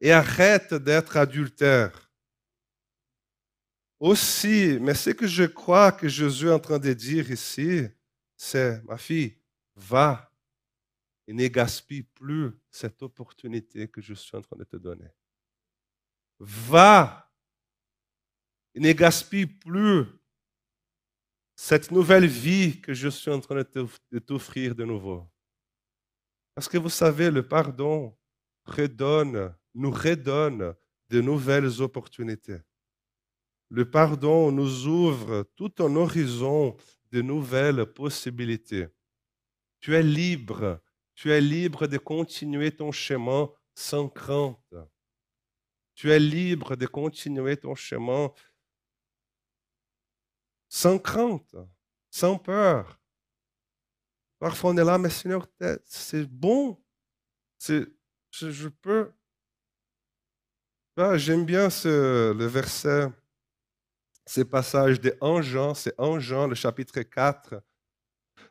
et 0.00 0.12
arrête 0.12 0.74
d'être 0.74 1.16
adultère. 1.16 2.10
Aussi, 3.98 4.78
mais 4.80 4.94
ce 4.94 5.10
que 5.10 5.26
je 5.26 5.44
crois 5.44 5.92
que 5.92 6.08
Jésus 6.08 6.46
est 6.46 6.52
en 6.52 6.58
train 6.58 6.78
de 6.78 6.92
dire 6.92 7.30
ici, 7.30 7.86
c'est 8.36 8.82
ma 8.84 8.96
fille, 8.96 9.36
va 9.76 10.32
et 11.26 11.34
ne 11.34 11.46
gaspille 11.48 12.02
plus 12.02 12.50
cette 12.70 13.02
opportunité 13.02 13.88
que 13.88 14.00
je 14.00 14.14
suis 14.14 14.36
en 14.36 14.40
train 14.40 14.56
de 14.56 14.64
te 14.64 14.76
donner. 14.76 15.10
Va 16.38 17.30
et 18.74 18.80
ne 18.80 18.92
gaspille 18.92 19.46
plus 19.46 20.06
cette 21.54 21.90
nouvelle 21.90 22.26
vie 22.26 22.80
que 22.80 22.94
je 22.94 23.08
suis 23.08 23.30
en 23.30 23.38
train 23.38 23.56
de 23.56 24.18
t'offrir 24.18 24.74
de 24.74 24.84
nouveau. 24.84 25.30
Parce 26.54 26.68
que 26.68 26.78
vous 26.78 26.88
savez, 26.88 27.30
le 27.30 27.46
pardon 27.46 28.16
redonne, 28.64 29.54
nous 29.74 29.90
redonne 29.90 30.74
de 31.08 31.20
nouvelles 31.20 31.80
opportunités. 31.80 32.58
Le 33.68 33.90
pardon 33.90 34.50
nous 34.50 34.86
ouvre 34.86 35.44
tout 35.56 35.72
un 35.78 35.94
horizon 35.96 36.76
de 37.12 37.22
nouvelles 37.22 37.86
possibilités. 37.86 38.88
Tu 39.80 39.94
es 39.94 40.02
libre 40.02 40.80
tu 41.20 41.30
es 41.30 41.40
libre 41.42 41.86
de 41.86 41.98
continuer 41.98 42.74
ton 42.74 42.92
chemin 42.92 43.50
sans 43.74 44.08
crainte. 44.08 44.74
Tu 45.94 46.10
es 46.10 46.18
libre 46.18 46.76
de 46.76 46.86
continuer 46.86 47.58
ton 47.58 47.74
chemin 47.74 48.32
sans 50.70 50.98
crainte, 50.98 51.54
sans 52.10 52.38
peur. 52.38 52.98
Parfois 54.38 54.70
on 54.70 54.78
est 54.78 54.84
là, 54.84 54.96
mais 54.96 55.10
Seigneur, 55.10 55.46
c'est 55.84 56.24
bon. 56.24 56.82
Je, 57.68 58.68
peux. 58.68 59.12
Ah, 60.96 61.16
j'aime 61.16 61.44
bien 61.46 61.70
ce, 61.70 62.32
le 62.32 62.46
verset, 62.46 63.08
ces 64.26 64.44
passages 64.44 65.00
de 65.00 65.16
1 65.20 65.42
Jean, 65.42 65.74
c'est 65.74 65.94
1 65.98 66.18
Jean, 66.20 66.46
le 66.48 66.54
chapitre 66.54 67.00
4, 67.02 67.62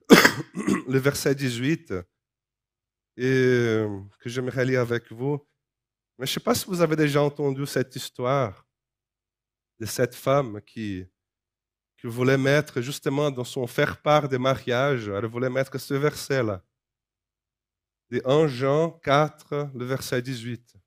le 0.88 0.98
verset 1.00 1.36
18 1.36 1.94
et 3.18 3.84
que 4.20 4.30
j'aimerais 4.30 4.66
lire 4.66 4.82
avec 4.82 5.12
vous. 5.12 5.46
Mais 6.18 6.26
je 6.26 6.32
ne 6.32 6.34
sais 6.36 6.40
pas 6.40 6.56
si 6.56 6.66
vous 6.68 6.82
avez 6.82 6.96
déjà 6.96 7.22
entendu 7.22 7.66
cette 7.66 7.96
histoire 7.96 8.66
de 9.80 9.86
cette 9.86 10.16
femme 10.16 10.62
qui, 10.62 11.06
qui 11.98 12.08
voulait 12.08 12.38
mettre 12.38 12.82
justement 12.82 13.32
dans 13.32 13.44
son 13.44 13.68
faire-part 13.68 14.30
de 14.30 14.38
mariage, 14.38 15.10
elle 15.10 15.26
voulait 15.26 15.50
mettre 15.50 15.78
ce 15.78 15.94
verset-là. 15.94 16.64
De 18.10 18.22
1 18.26 18.48
Jean 18.48 18.92
4, 18.92 19.72
le 19.76 19.86
verset 19.86 20.22
18. 20.22 20.79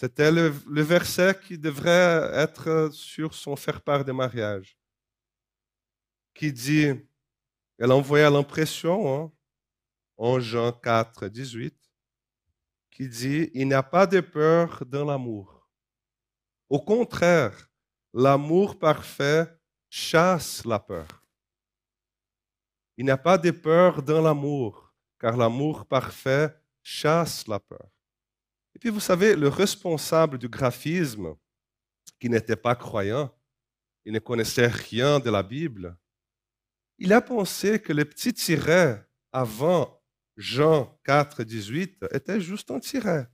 C'était 0.00 0.32
le, 0.32 0.48
verset 0.80 1.38
qui 1.46 1.58
devrait 1.58 2.30
être 2.32 2.88
sur 2.90 3.34
son 3.34 3.54
faire-part 3.54 4.02
de 4.02 4.12
mariage. 4.12 4.74
Qui 6.32 6.50
dit, 6.54 6.88
elle 7.78 7.92
envoyait 7.92 8.30
l'impression, 8.30 9.14
hein, 9.14 9.32
en 10.16 10.40
Jean 10.40 10.72
4, 10.72 11.28
18, 11.28 11.76
qui 12.90 13.10
dit, 13.10 13.50
il 13.52 13.68
n'y 13.68 13.74
a 13.74 13.82
pas 13.82 14.06
de 14.06 14.20
peur 14.20 14.86
dans 14.86 15.04
l'amour. 15.04 15.68
Au 16.70 16.80
contraire, 16.80 17.68
l'amour 18.14 18.78
parfait 18.78 19.54
chasse 19.90 20.64
la 20.64 20.78
peur. 20.78 21.26
Il 22.96 23.04
n'y 23.04 23.10
a 23.10 23.18
pas 23.18 23.36
de 23.36 23.50
peur 23.50 24.02
dans 24.02 24.22
l'amour, 24.22 24.94
car 25.18 25.36
l'amour 25.36 25.84
parfait 25.84 26.56
chasse 26.82 27.46
la 27.46 27.60
peur. 27.60 27.99
Puis 28.80 28.88
vous 28.88 29.00
savez, 29.00 29.36
le 29.36 29.48
responsable 29.48 30.38
du 30.38 30.48
graphisme, 30.48 31.36
qui 32.18 32.28
n'était 32.28 32.56
pas 32.56 32.74
croyant, 32.74 33.32
il 34.04 34.12
ne 34.12 34.18
connaissait 34.18 34.66
rien 34.66 35.20
de 35.20 35.30
la 35.30 35.42
Bible, 35.42 35.96
il 36.98 37.12
a 37.12 37.20
pensé 37.20 37.80
que 37.80 37.92
le 37.92 38.04
petit 38.04 38.34
tiret 38.34 39.06
avant 39.32 40.02
Jean 40.36 40.98
4, 41.04 41.44
18 41.44 42.06
était 42.12 42.40
juste 42.40 42.70
un 42.70 42.78
tiret. 42.78 43.28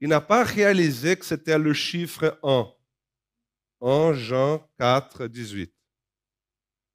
Il 0.00 0.08
n'a 0.08 0.20
pas 0.20 0.44
réalisé 0.44 1.16
que 1.16 1.24
c'était 1.24 1.58
le 1.58 1.72
chiffre 1.72 2.38
1 2.42 2.72
en 3.80 4.12
Jean 4.14 4.68
4, 4.78 5.26
18. 5.26 5.72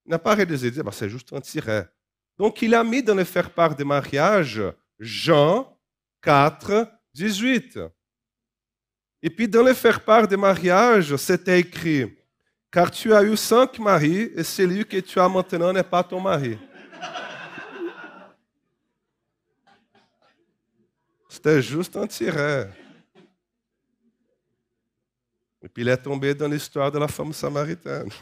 Il 0.06 0.12
n'a 0.12 0.20
pas 0.20 0.36
réalisé, 0.36 0.72
bah, 0.84 0.92
c'est 0.92 1.10
juste 1.10 1.34
un 1.34 1.42
tiret. 1.42 1.90
Donc 2.38 2.62
il 2.62 2.74
a 2.74 2.84
mis 2.84 3.04
dans 3.04 3.16
le 3.16 3.24
faire-part 3.24 3.76
de 3.76 3.84
mariage 3.84 4.62
Jean 5.00 5.78
4, 6.22 6.90
18. 7.16 7.80
Et 9.24 9.30
puis 9.30 9.48
dans 9.48 9.64
le 9.64 9.74
faire-part 9.74 10.28
de 10.28 10.36
mariage, 10.36 11.16
c'était 11.16 11.62
écrit, 11.62 12.14
car 12.70 12.92
tu 12.92 13.14
as 13.14 13.24
eu 13.24 13.38
cinq 13.38 13.80
maris 13.80 14.30
et 14.36 14.44
celui 14.44 14.86
que 14.86 14.98
tu 14.98 15.18
as 15.20 15.30
maintenant 15.30 15.72
n'est 15.72 15.82
pas 15.82 16.04
ton 16.04 16.20
mari. 16.20 16.58
C'était 21.30 21.62
juste 21.62 21.96
un 21.96 22.06
tiret. 22.06 22.70
Et 25.62 25.70
puis 25.70 25.84
il 25.84 25.90
est 25.90 25.98
tombé 25.98 26.36
dans 26.36 26.50
l'histoire 26.50 26.92
de 26.92 27.00
la 27.00 27.08
femme 27.08 27.32
samaritaine. 27.34 28.10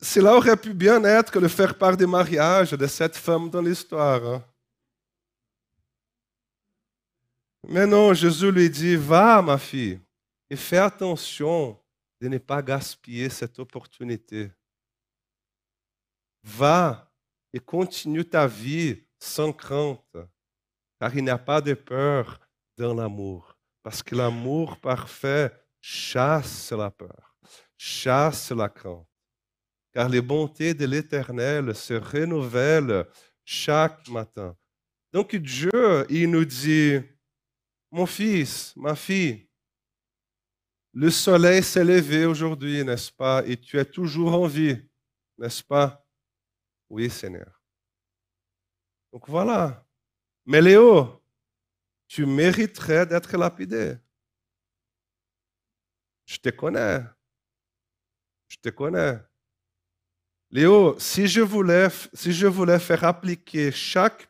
Cela 0.00 0.36
aurait 0.36 0.56
pu 0.56 0.72
bien 0.74 1.02
être 1.04 1.40
le 1.40 1.48
faire 1.48 1.76
part 1.76 1.96
des 1.96 2.06
mariages 2.06 2.70
de 2.70 2.86
cette 2.86 3.16
femme 3.16 3.50
dans 3.50 3.62
l'histoire. 3.62 4.24
Hein. 4.24 4.44
Mais 7.66 7.86
non, 7.86 8.14
Jésus 8.14 8.52
lui 8.52 8.70
dit, 8.70 8.96
va 8.96 9.42
ma 9.42 9.58
fille, 9.58 10.00
et 10.48 10.56
fais 10.56 10.78
attention 10.78 11.78
de 12.20 12.28
ne 12.28 12.38
pas 12.38 12.62
gaspiller 12.62 13.28
cette 13.28 13.58
opportunité. 13.58 14.50
Va 16.44 17.12
et 17.52 17.58
continue 17.58 18.24
ta 18.24 18.46
vie 18.46 19.02
sans 19.18 19.52
crainte, 19.52 20.16
car 21.00 21.14
il 21.16 21.24
n'y 21.24 21.30
a 21.30 21.38
pas 21.38 21.60
de 21.60 21.74
peur 21.74 22.40
dans 22.76 22.94
l'amour, 22.94 23.56
parce 23.82 24.02
que 24.02 24.14
l'amour 24.14 24.78
parfait 24.78 25.52
chasse 25.80 26.72
la 26.72 26.90
peur, 26.90 27.36
chasse 27.76 28.50
la 28.52 28.68
crainte, 28.68 29.06
car 29.92 30.08
les 30.08 30.20
bontés 30.20 30.74
de 30.74 30.86
l'Éternel 30.86 31.74
se 31.74 31.94
renouvellent 31.94 33.06
chaque 33.44 34.08
matin. 34.08 34.56
Donc 35.12 35.34
Dieu, 35.34 36.06
il 36.08 36.30
nous 36.30 36.44
dit, 36.44 37.00
mon 37.90 38.06
fils, 38.06 38.74
ma 38.76 38.94
fille, 38.94 39.48
le 40.92 41.10
soleil 41.10 41.62
s'est 41.62 41.84
levé 41.84 42.26
aujourd'hui, 42.26 42.84
n'est-ce 42.84 43.12
pas, 43.12 43.42
et 43.46 43.56
tu 43.56 43.78
es 43.78 43.84
toujours 43.84 44.34
en 44.34 44.46
vie, 44.46 44.76
n'est-ce 45.36 45.62
pas? 45.62 46.04
Oui, 46.88 47.08
Seigneur. 47.10 47.62
Donc 49.12 49.28
voilà. 49.28 49.86
Mais 50.44 50.60
Léo, 50.60 51.22
tu 52.06 52.24
mériterais 52.24 53.06
d'être 53.06 53.36
lapidé. 53.36 53.96
Je 56.26 56.38
te 56.38 56.48
connais. 56.50 57.02
Je 58.48 58.56
te 58.56 58.68
connais. 58.70 59.18
Léo, 60.50 60.98
si 60.98 61.26
je 61.26 61.42
voulais, 61.42 61.88
si 62.14 62.32
je 62.32 62.46
voulais 62.46 62.78
faire 62.78 63.04
appliquer 63.04 63.70
chaque 63.70 64.27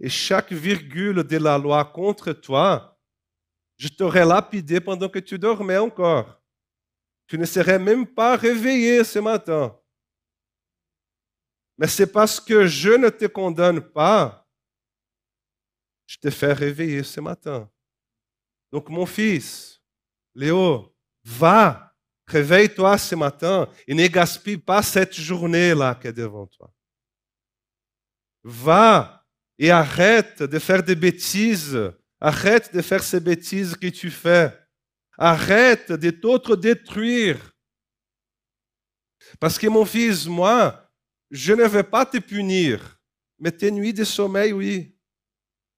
et 0.00 0.08
chaque 0.08 0.52
virgule 0.52 1.22
de 1.22 1.36
la 1.36 1.58
loi 1.58 1.84
contre 1.84 2.32
toi, 2.32 2.98
je 3.76 3.88
t'aurais 3.88 4.24
lapidé 4.24 4.80
pendant 4.80 5.08
que 5.08 5.20
tu 5.20 5.38
dormais 5.38 5.76
encore. 5.76 6.40
Tu 7.26 7.38
ne 7.38 7.44
serais 7.44 7.78
même 7.78 8.06
pas 8.06 8.36
réveillé 8.36 9.04
ce 9.04 9.18
matin. 9.18 9.78
Mais 11.76 11.86
c'est 11.86 12.10
parce 12.10 12.40
que 12.40 12.66
je 12.66 12.90
ne 12.90 13.08
te 13.08 13.26
condamne 13.26 13.80
pas, 13.80 14.48
je 16.06 16.16
te 16.16 16.30
fais 16.30 16.52
réveiller 16.52 17.04
ce 17.04 17.20
matin. 17.20 17.70
Donc 18.72 18.88
mon 18.88 19.06
fils, 19.06 19.80
Léo, 20.34 20.92
va, 21.22 21.94
réveille-toi 22.26 22.98
ce 22.98 23.14
matin 23.14 23.68
et 23.86 23.94
ne 23.94 24.06
gaspille 24.08 24.58
pas 24.58 24.82
cette 24.82 25.14
journée-là 25.14 25.94
qui 25.94 26.08
est 26.08 26.12
devant 26.12 26.46
toi. 26.46 26.72
Va 28.42 29.17
et 29.58 29.70
arrête 29.70 30.42
de 30.42 30.58
faire 30.58 30.82
des 30.82 30.94
bêtises. 30.94 31.78
Arrête 32.20 32.74
de 32.74 32.82
faire 32.82 33.02
ces 33.02 33.20
bêtises 33.20 33.76
que 33.76 33.88
tu 33.88 34.10
fais. 34.10 34.52
Arrête 35.16 35.92
de 35.92 36.10
t'auto-détruire. 36.10 37.38
Parce 39.40 39.58
que 39.58 39.66
mon 39.66 39.84
fils, 39.84 40.26
moi, 40.26 40.88
je 41.30 41.52
ne 41.52 41.64
vais 41.64 41.82
pas 41.82 42.06
te 42.06 42.18
punir, 42.18 42.98
mais 43.38 43.50
tes 43.50 43.70
nuits 43.70 43.92
de 43.92 44.04
sommeil, 44.04 44.52
oui. 44.52 44.96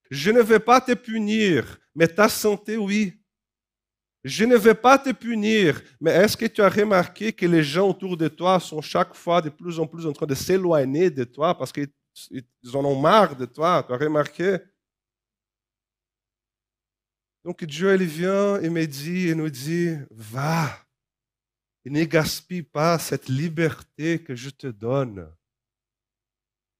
Je 0.09 0.31
ne 0.31 0.41
vais 0.41 0.59
pas 0.59 0.79
te 0.79 0.93
punir, 0.93 1.79
mais 1.95 2.07
ta 2.07 2.29
santé, 2.29 2.77
oui. 2.77 3.13
Je 4.23 4.45
ne 4.45 4.55
vais 4.55 4.75
pas 4.75 4.99
te 4.99 5.11
punir, 5.11 5.81
mais 5.99 6.11
est-ce 6.11 6.37
que 6.37 6.45
tu 6.45 6.61
as 6.61 6.69
remarqué 6.69 7.33
que 7.33 7.45
les 7.45 7.63
gens 7.63 7.89
autour 7.89 8.15
de 8.15 8.27
toi 8.27 8.59
sont 8.59 8.81
chaque 8.81 9.15
fois 9.15 9.41
de 9.41 9.49
plus 9.49 9.79
en 9.79 9.87
plus 9.87 10.05
en 10.05 10.13
train 10.13 10.27
de 10.27 10.35
s'éloigner 10.35 11.09
de 11.09 11.23
toi 11.23 11.57
parce 11.57 11.71
qu'ils 11.71 11.87
en 12.73 12.85
ont 12.85 12.99
marre 12.99 13.35
de 13.35 13.45
toi 13.45 13.83
Tu 13.85 13.93
as 13.93 13.97
remarqué? 13.97 14.57
Donc 17.43 17.63
Dieu, 17.63 17.93
il 17.95 18.03
vient 18.05 18.59
et 18.61 18.69
me 18.69 18.85
dit 18.85 19.29
et 19.29 19.35
nous 19.35 19.49
dit, 19.49 19.97
va, 20.11 20.69
et 21.83 21.89
ne 21.89 22.03
gaspille 22.03 22.61
pas 22.63 22.99
cette 22.99 23.27
liberté 23.27 24.23
que 24.23 24.35
je 24.35 24.51
te 24.51 24.67
donne. 24.67 25.33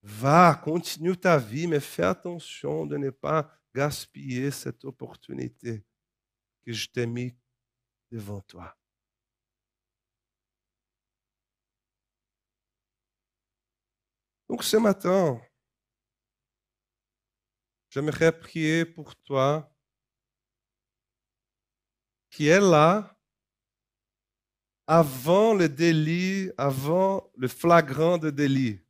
Va, 0.04 0.60
continue 0.64 1.18
ta 1.18 1.38
vie, 1.38 1.68
mais 1.68 1.80
fais 1.80 2.04
attention 2.04 2.86
de 2.86 2.98
ne 2.98 3.10
pas 3.10 3.52
gaspiller 3.74 4.52
cette 4.52 4.86
opportunité 4.86 5.84
que 6.66 6.74
je 6.74 6.90
t'ai 6.90 7.08
mis 7.08 7.36
devant 8.12 8.42
toi. 8.42 8.76
Donc 14.52 14.66
ce 14.66 14.76
matin, 14.76 15.42
j'aimerais 17.90 18.38
prier 18.38 18.84
pour 18.84 19.16
toi 19.16 19.74
qui 22.30 22.48
est 22.50 22.60
là 22.60 23.18
avant 24.86 25.54
le 25.54 25.70
délit, 25.70 26.52
avant 26.58 27.32
le 27.38 27.48
flagrant 27.48 28.18
de 28.18 28.30
délit. 28.30 28.82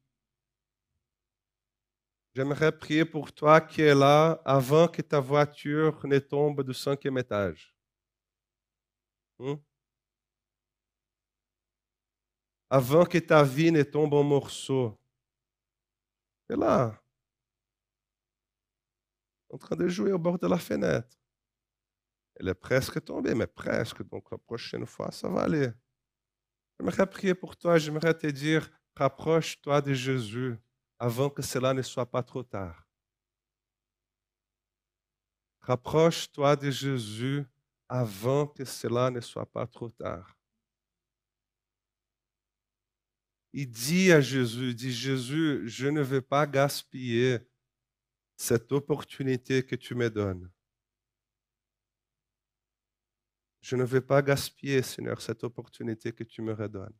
J'aimerais 2.33 2.75
prier 2.75 3.05
pour 3.05 3.31
toi 3.31 3.61
qui 3.61 3.83
es 3.83 3.93
là 3.93 4.41
avant 4.43 4.87
que 4.87 5.03
ta 5.03 5.19
voiture 5.19 6.07
ne 6.07 6.17
tombe 6.17 6.63
du 6.63 6.73
cinquième 6.73 7.19
étage. 7.19 7.75
Hmm? 9.37 9.57
Avant 12.67 13.05
que 13.05 13.19
ta 13.19 13.43
vie 13.43 13.71
ne 13.71 13.83
tombe 13.83 14.15
en 14.15 14.23
morceaux. 14.23 14.97
Tu 16.51 16.57
es 16.57 16.59
là, 16.59 17.01
en 19.49 19.57
train 19.57 19.77
de 19.77 19.87
jouer 19.87 20.11
au 20.11 20.19
bord 20.19 20.37
de 20.37 20.47
la 20.47 20.57
fenêtre. 20.57 21.17
Elle 22.35 22.49
est 22.49 22.53
presque 22.53 23.01
tombée, 23.05 23.33
mais 23.33 23.47
presque. 23.47 24.03
Donc 24.03 24.29
la 24.29 24.37
prochaine 24.37 24.85
fois, 24.85 25.11
ça 25.13 25.29
va 25.29 25.43
aller. 25.43 25.71
J'aimerais 26.77 27.07
prier 27.09 27.35
pour 27.35 27.55
toi. 27.55 27.77
J'aimerais 27.77 28.13
te 28.13 28.27
dire, 28.27 28.69
rapproche-toi 28.97 29.81
de 29.81 29.93
Jésus 29.93 30.57
avant 30.99 31.29
que 31.29 31.41
cela 31.41 31.73
ne 31.73 31.81
soit 31.81 32.11
pas 32.11 32.21
trop 32.21 32.43
tard. 32.43 32.85
Rapproche-toi 35.61 36.57
de 36.57 36.69
Jésus 36.69 37.45
avant 37.87 38.45
que 38.45 38.65
cela 38.65 39.09
ne 39.09 39.21
soit 39.21 39.49
pas 39.49 39.67
trop 39.67 39.89
tard. 39.89 40.35
Il 43.53 43.69
dit 43.69 44.11
à 44.11 44.21
Jésus, 44.21 44.73
dit 44.73 44.93
Jésus, 44.93 45.67
je 45.67 45.87
ne 45.87 46.01
veux 46.01 46.21
pas 46.21 46.47
gaspiller 46.47 47.39
cette 48.37 48.71
opportunité 48.71 49.63
que 49.65 49.75
tu 49.75 49.93
me 49.93 50.09
donnes. 50.09 50.49
Je 53.61 53.75
ne 53.75 53.83
veux 53.83 54.01
pas 54.01 54.21
gaspiller, 54.21 54.81
Seigneur, 54.81 55.21
cette 55.21 55.43
opportunité 55.43 56.11
que 56.11 56.23
tu 56.23 56.41
me 56.41 56.53
redonnes. 56.53 56.97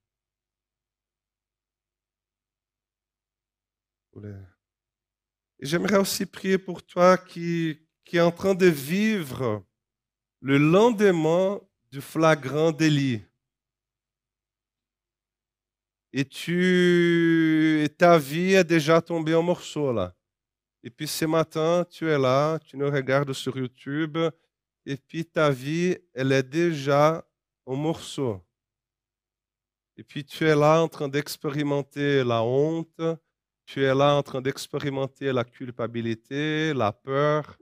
J'aimerais 5.60 5.98
aussi 5.98 6.26
prier 6.26 6.58
pour 6.58 6.86
toi 6.86 7.18
qui, 7.18 7.80
qui 8.04 8.18
est 8.18 8.22
en 8.22 8.32
train 8.32 8.54
de 8.54 8.68
vivre 8.68 9.66
le 10.42 10.58
lendemain 10.58 11.62
du 11.92 12.02
flagrant 12.02 12.72
délit. 12.72 13.24
Et, 16.13 16.26
tu, 16.26 17.82
et 17.84 17.89
ta 17.89 18.17
vie 18.17 18.54
est 18.54 18.63
déjà 18.63 19.02
tombée 19.02 19.34
en 19.34 19.43
morceaux 19.43 19.93
là. 19.93 20.13
Et 20.84 20.89
puis 20.89 21.08
ce 21.08 21.26
matin, 21.26 21.86
tu 21.89 22.10
es 22.10 22.17
là, 22.17 22.60
tu 22.60 22.76
nous 22.76 22.89
regardes 22.89 23.34
sur 23.34 23.56
YouTube, 23.58 24.17
et 24.86 24.97
puis 24.97 25.26
ta 25.26 25.52
vie, 25.52 25.95
elle 26.13 26.32
est 26.32 26.43
déjà 26.43 27.24
en 27.65 27.76
morceaux. 27.76 28.41
Et 29.97 30.04
puis 30.04 30.26
tu 30.26 30.45
es 30.45 30.56
là 30.56 30.82
en 30.82 30.88
train 30.88 31.08
d'expérimenter 31.08 32.24
la 32.24 32.41
honte, 32.43 33.00
tu 33.65 33.84
es 33.84 33.93
là 33.93 34.15
en 34.15 34.24
train 34.24 34.41
d'expérimenter 34.41 35.32
la 35.32 35.43
culpabilité, 35.43 36.74
la 36.74 36.91
peur. 36.91 37.58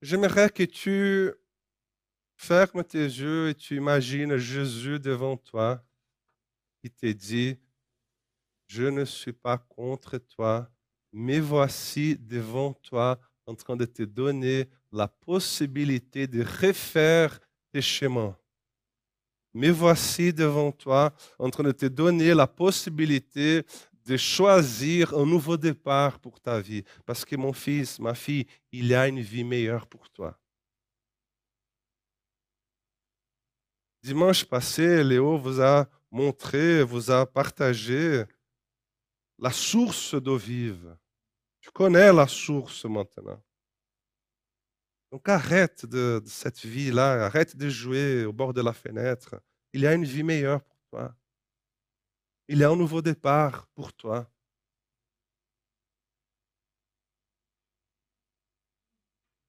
J'aimerais 0.00 0.48
que 0.48 0.62
tu 0.62 1.32
fermes 2.38 2.82
tes 2.82 3.04
yeux 3.04 3.50
et 3.50 3.54
tu 3.54 3.76
imagines 3.76 4.38
Jésus 4.38 4.98
devant 4.98 5.36
toi 5.36 5.84
qui 6.80 6.90
te 6.90 7.06
dit, 7.06 7.58
je 8.66 8.84
ne 8.84 9.04
suis 9.04 9.34
pas 9.34 9.58
contre 9.58 10.16
toi, 10.16 10.70
mais 11.12 11.40
voici 11.40 12.16
devant 12.16 12.72
toi 12.72 13.20
en 13.44 13.54
train 13.54 13.76
de 13.76 13.84
te 13.84 14.02
donner 14.02 14.68
la 14.90 15.08
possibilité 15.08 16.26
de 16.26 16.42
refaire 16.42 17.38
tes 17.72 17.82
chemins 17.82 18.34
mais 19.54 19.70
voici 19.70 20.32
devant 20.32 20.70
toi 20.72 21.12
en 21.38 21.50
train 21.50 21.64
de 21.64 21.72
te 21.72 21.86
donner 21.86 22.34
la 22.34 22.46
possibilité 22.46 23.64
de 24.06 24.16
choisir 24.16 25.14
un 25.14 25.26
nouveau 25.26 25.56
départ 25.56 26.18
pour 26.18 26.40
ta 26.40 26.60
vie. 26.60 26.84
Parce 27.04 27.24
que 27.24 27.36
mon 27.36 27.52
fils, 27.52 27.98
ma 27.98 28.14
fille, 28.14 28.46
il 28.72 28.86
y 28.86 28.94
a 28.94 29.08
une 29.08 29.20
vie 29.20 29.44
meilleure 29.44 29.86
pour 29.86 30.08
toi. 30.10 30.38
Dimanche 34.02 34.44
passé, 34.44 35.02
Léo 35.02 35.38
vous 35.38 35.60
a 35.60 35.88
montré, 36.10 36.82
vous 36.82 37.10
a 37.10 37.26
partagé 37.26 38.24
la 39.38 39.50
source 39.50 40.14
d'eau 40.14 40.36
vive. 40.36 40.96
Tu 41.60 41.70
connais 41.70 42.12
la 42.12 42.26
source 42.26 42.84
maintenant. 42.84 43.42
Donc 45.10 45.28
arrête 45.28 45.86
de, 45.86 46.22
cette 46.26 46.64
vie-là, 46.64 47.24
arrête 47.26 47.56
de 47.56 47.68
jouer 47.68 48.24
au 48.24 48.32
bord 48.32 48.52
de 48.52 48.60
la 48.60 48.72
fenêtre. 48.72 49.40
Il 49.72 49.80
y 49.80 49.86
a 49.86 49.94
une 49.94 50.04
vie 50.04 50.22
meilleure 50.22 50.62
pour 50.62 50.78
toi. 50.90 51.16
Il 52.48 52.58
y 52.58 52.64
a 52.64 52.70
un 52.70 52.76
nouveau 52.76 53.02
départ 53.02 53.66
pour 53.74 53.92
toi. 53.92 54.30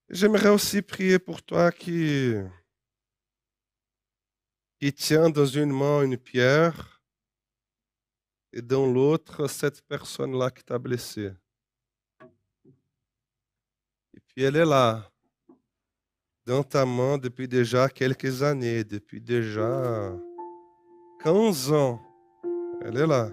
J'aimerais 0.09 0.49
aussi 0.49 0.81
prier 0.81 1.19
pour 1.19 1.43
toi 1.43 1.71
qui, 1.71 2.33
qui 4.79 4.93
tient 4.93 5.29
dans 5.29 5.45
une 5.45 5.71
main 5.71 6.03
une 6.03 6.17
pierre 6.17 7.01
et 8.53 8.61
dans 8.61 8.85
l'autre 8.85 9.47
cette 9.47 9.81
personne-là 9.81 10.49
qui 10.51 10.63
t'a 10.63 10.79
blessé. 10.79 11.33
Et 14.13 14.19
puis 14.25 14.43
elle 14.43 14.55
est 14.55 14.65
là, 14.65 15.11
dans 16.45 16.63
ta 16.63 16.85
main 16.85 17.17
depuis 17.17 17.47
déjà 17.47 17.89
quelques 17.89 18.41
années, 18.41 18.83
depuis 18.85 19.19
déjà 19.19 20.13
15 21.19 21.73
ans. 21.73 22.01
Elle 22.81 22.97
est 22.97 23.07
là. 23.07 23.29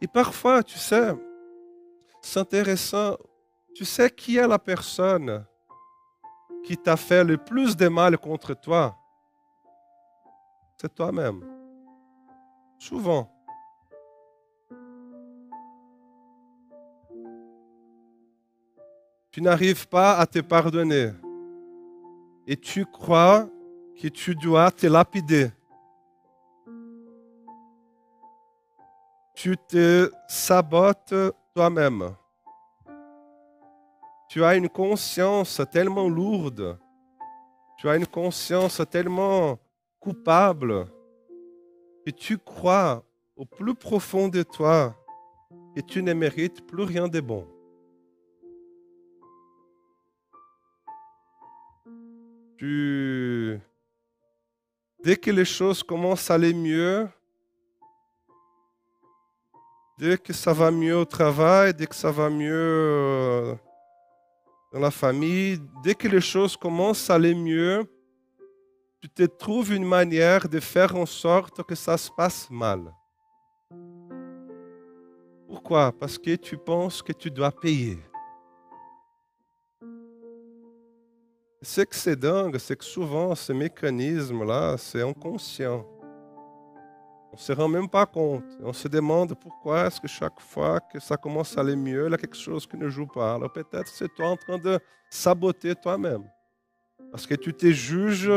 Et 0.00 0.08
parfois, 0.08 0.64
tu 0.64 0.76
sais, 0.76 1.12
c'est 2.20 2.40
intéressant, 2.40 3.16
tu 3.74 3.84
sais 3.84 4.10
qui 4.10 4.36
est 4.36 4.48
la 4.48 4.58
personne 4.58 5.46
qui 6.64 6.76
t'a 6.76 6.96
fait 6.96 7.22
le 7.22 7.36
plus 7.38 7.76
de 7.76 7.86
mal 7.86 8.18
contre 8.18 8.54
toi? 8.54 8.98
Toi-même. 10.88 11.42
Souvent. 12.78 13.34
tu 19.34 19.42
n'arrives 19.42 19.88
pas 19.88 20.16
à 20.18 20.26
te 20.26 20.38
pardonner 20.38 21.10
et 22.46 22.56
tu 22.56 22.86
crois 22.86 23.48
que 24.00 24.06
tu 24.06 24.32
dois 24.36 24.70
te 24.70 24.86
lapider. 24.86 25.50
Tu 29.34 29.56
te 29.56 30.08
sabotes 30.28 31.12
toi-même. 31.52 32.14
Tu 34.28 34.44
as 34.44 34.54
une 34.54 34.68
conscience 34.68 35.60
tellement 35.72 36.08
lourde, 36.08 36.78
tu 37.76 37.88
as 37.88 37.96
une 37.96 38.06
conscience 38.06 38.80
tellement 38.88 39.58
coupable 40.04 40.86
que 42.04 42.10
tu 42.10 42.36
crois 42.36 43.02
au 43.36 43.46
plus 43.46 43.74
profond 43.74 44.28
de 44.28 44.42
toi 44.42 44.94
que 45.74 45.80
tu 45.80 46.02
ne 46.02 46.12
mérites 46.12 46.66
plus 46.66 46.84
rien 46.84 47.08
de 47.08 47.20
bon. 47.20 47.48
tu... 52.58 53.58
Dès 55.02 55.16
que 55.16 55.30
les 55.30 55.44
choses 55.44 55.82
commencent 55.82 56.30
à 56.30 56.34
aller 56.34 56.54
mieux, 56.54 57.08
Dès 59.96 60.18
que 60.18 60.32
ça 60.32 60.52
va 60.52 60.72
mieux 60.72 60.96
au 60.96 61.04
travail, 61.04 61.72
dès 61.72 61.86
que 61.86 61.94
ça 61.94 62.10
va 62.10 62.28
mieux 62.28 62.52
euh, 62.52 63.54
dans 64.72 64.80
la 64.80 64.90
famille, 64.90 65.60
dès 65.84 65.94
que 65.94 66.08
les 66.08 66.20
choses 66.20 66.56
commencent 66.56 67.08
à 67.10 67.14
aller 67.14 67.32
mieux, 67.32 67.84
tu 69.04 69.10
te 69.10 69.24
trouves 69.24 69.74
une 69.74 69.84
manière 69.84 70.48
de 70.48 70.58
faire 70.60 70.96
en 70.96 71.04
sorte 71.04 71.62
que 71.62 71.74
ça 71.74 71.98
se 71.98 72.10
passe 72.10 72.48
mal. 72.50 72.90
Pourquoi? 75.46 75.92
Parce 75.92 76.16
que 76.16 76.36
tu 76.36 76.56
penses 76.56 77.02
que 77.02 77.12
tu 77.12 77.30
dois 77.30 77.52
payer. 77.52 77.98
Ce 81.60 81.82
que 81.82 81.94
c'est 81.94 82.16
dingue, 82.16 82.56
c'est 82.56 82.76
que 82.76 82.84
souvent, 82.84 83.34
ce 83.34 83.52
mécanisme-là, 83.52 84.76
c'est 84.78 85.02
inconscient. 85.02 85.84
On 87.30 87.36
ne 87.36 87.38
se 87.38 87.52
rend 87.52 87.68
même 87.68 87.90
pas 87.90 88.06
compte. 88.06 88.56
On 88.62 88.72
se 88.72 88.88
demande 88.88 89.34
pourquoi 89.38 89.86
est-ce 89.86 90.00
que 90.00 90.08
chaque 90.08 90.40
fois 90.40 90.80
que 90.80 90.98
ça 90.98 91.18
commence 91.18 91.58
à 91.58 91.60
aller 91.60 91.76
mieux, 91.76 92.06
il 92.06 92.10
y 92.10 92.14
a 92.14 92.16
quelque 92.16 92.38
chose 92.38 92.66
qui 92.66 92.78
ne 92.78 92.88
joue 92.88 93.06
pas. 93.06 93.34
Alors 93.34 93.52
peut-être 93.52 93.88
c'est 93.88 94.08
toi 94.14 94.28
en 94.28 94.36
train 94.38 94.56
de 94.56 94.78
saboter 95.10 95.74
toi-même. 95.74 96.24
Parce 97.14 97.28
que 97.28 97.36
tu 97.36 97.54
te 97.54 97.70
juges 97.70 98.28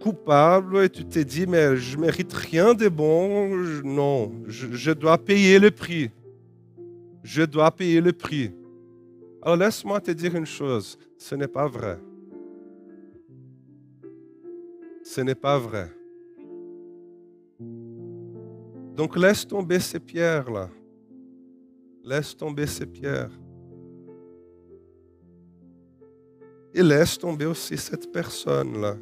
coupable 0.00 0.84
et 0.84 0.88
tu 0.88 1.04
te 1.04 1.18
dis, 1.18 1.46
mais 1.46 1.76
je 1.76 1.98
mérite 1.98 2.32
rien 2.32 2.72
de 2.72 2.88
bon. 2.88 3.54
Non, 3.84 4.32
je, 4.46 4.68
je 4.72 4.90
dois 4.90 5.18
payer 5.18 5.58
le 5.58 5.70
prix. 5.70 6.10
Je 7.22 7.42
dois 7.42 7.70
payer 7.72 8.00
le 8.00 8.14
prix. 8.14 8.54
Alors 9.42 9.58
laisse-moi 9.58 10.00
te 10.00 10.12
dire 10.12 10.34
une 10.34 10.46
chose, 10.46 10.98
ce 11.18 11.34
n'est 11.34 11.46
pas 11.46 11.66
vrai. 11.66 11.98
Ce 15.04 15.20
n'est 15.20 15.34
pas 15.34 15.58
vrai. 15.58 15.92
Donc 18.96 19.14
laisse 19.18 19.46
tomber 19.46 19.78
ces 19.78 20.00
pierres-là. 20.00 20.70
Laisse 22.02 22.34
tomber 22.34 22.66
ces 22.66 22.86
pierres. 22.86 23.38
Et 26.74 26.82
laisse 26.82 27.18
tomber 27.18 27.46
aussi 27.46 27.76
cette 27.76 28.12
personne-là. 28.12 28.96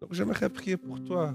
Donc 0.00 0.12
j'aimerais 0.12 0.48
prier 0.48 0.76
pour 0.76 1.02
toi. 1.02 1.34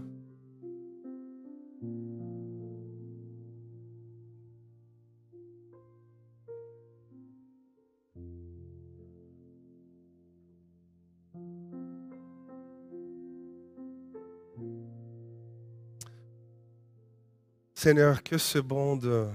Seigneur, 17.84 18.22
que 18.22 18.38
c'est 18.38 18.62
bon 18.62 18.96
de, 18.96 19.26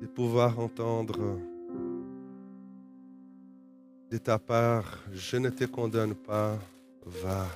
de 0.00 0.06
pouvoir 0.08 0.58
entendre 0.58 1.38
de 4.10 4.18
ta 4.18 4.40
part, 4.40 4.98
je 5.12 5.36
ne 5.36 5.48
te 5.48 5.62
condamne 5.66 6.16
pas, 6.16 6.58
va, 7.06 7.46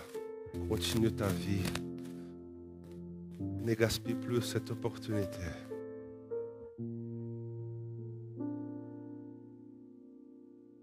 continue 0.68 1.11
ta 1.11 1.26
vie. 1.26 1.64
Ne 3.40 3.74
gaspille 3.74 4.14
plus 4.14 4.43
cette 4.43 4.70
opportunité. 4.70 5.43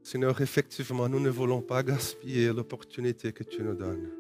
Seigneur, 0.03 0.41
effectivement, 0.41 1.07
nous 1.07 1.22
ne 1.22 1.30
voulons 1.30 1.62
pas 1.62 1.82
gaspiller 1.82 2.51
l'opportunité 2.51 3.32
que 3.32 3.45
tu 3.45 3.64
nous 3.64 3.76
donnes. 3.76 4.18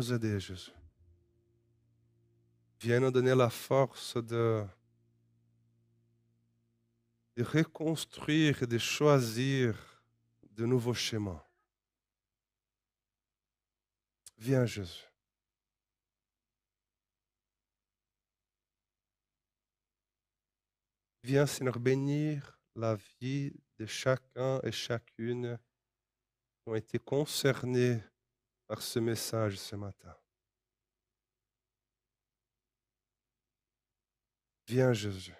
Aider, 0.00 0.40
Jésus. 0.40 0.72
Viens 2.80 3.00
nous 3.00 3.10
donner 3.10 3.34
la 3.34 3.50
force 3.50 4.16
de, 4.16 4.64
de 7.36 7.42
reconstruire 7.42 8.62
et 8.62 8.66
de 8.66 8.78
choisir 8.78 9.74
de 10.50 10.66
nouveaux 10.66 10.94
chemins. 10.94 11.42
Viens, 14.38 14.66
Jésus. 14.66 15.04
Viens, 21.22 21.46
Seigneur, 21.46 21.78
bénir 21.78 22.56
la 22.74 22.96
vie 23.20 23.52
de 23.78 23.86
chacun 23.86 24.60
et 24.62 24.70
chacune 24.70 25.58
qui 26.62 26.68
ont 26.68 26.74
été 26.74 26.98
concernés 26.98 28.00
par 28.66 28.82
ce 28.82 28.98
message 28.98 29.58
ce 29.58 29.76
matin. 29.76 30.16
Viens 34.66 34.92
Jésus, 34.92 35.34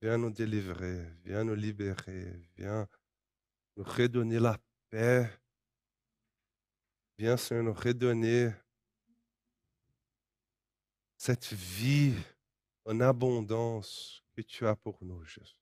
viens 0.00 0.16
nous 0.16 0.30
délivrer, 0.30 1.04
viens 1.24 1.42
nous 1.42 1.56
libérer, 1.56 2.40
viens 2.56 2.86
nous 3.76 3.82
redonner 3.82 4.38
la 4.38 4.56
paix, 4.88 5.28
viens 7.18 7.36
Seigneur 7.36 7.64
nous 7.64 7.72
redonner 7.72 8.52
cette 11.16 11.52
vie 11.52 12.14
en 12.84 13.00
abondance 13.00 14.22
que 14.32 14.40
tu 14.42 14.66
as 14.66 14.76
pour 14.76 15.04
nous, 15.04 15.24
Jésus. 15.24 15.56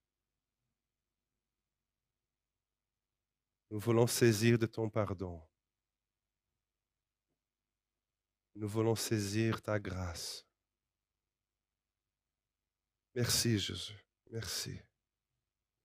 Nous 3.70 3.80
voulons 3.80 4.06
saisir 4.06 4.58
de 4.58 4.66
ton 4.66 4.88
pardon. 4.88 5.47
Nous 8.58 8.66
voulons 8.66 8.96
saisir 8.96 9.62
ta 9.62 9.78
grâce. 9.78 10.44
Merci 13.14 13.56
Jésus. 13.56 14.04
Merci. 14.32 14.80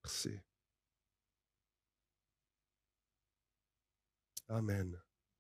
Merci. 0.03 0.39
Amen. 4.49 4.99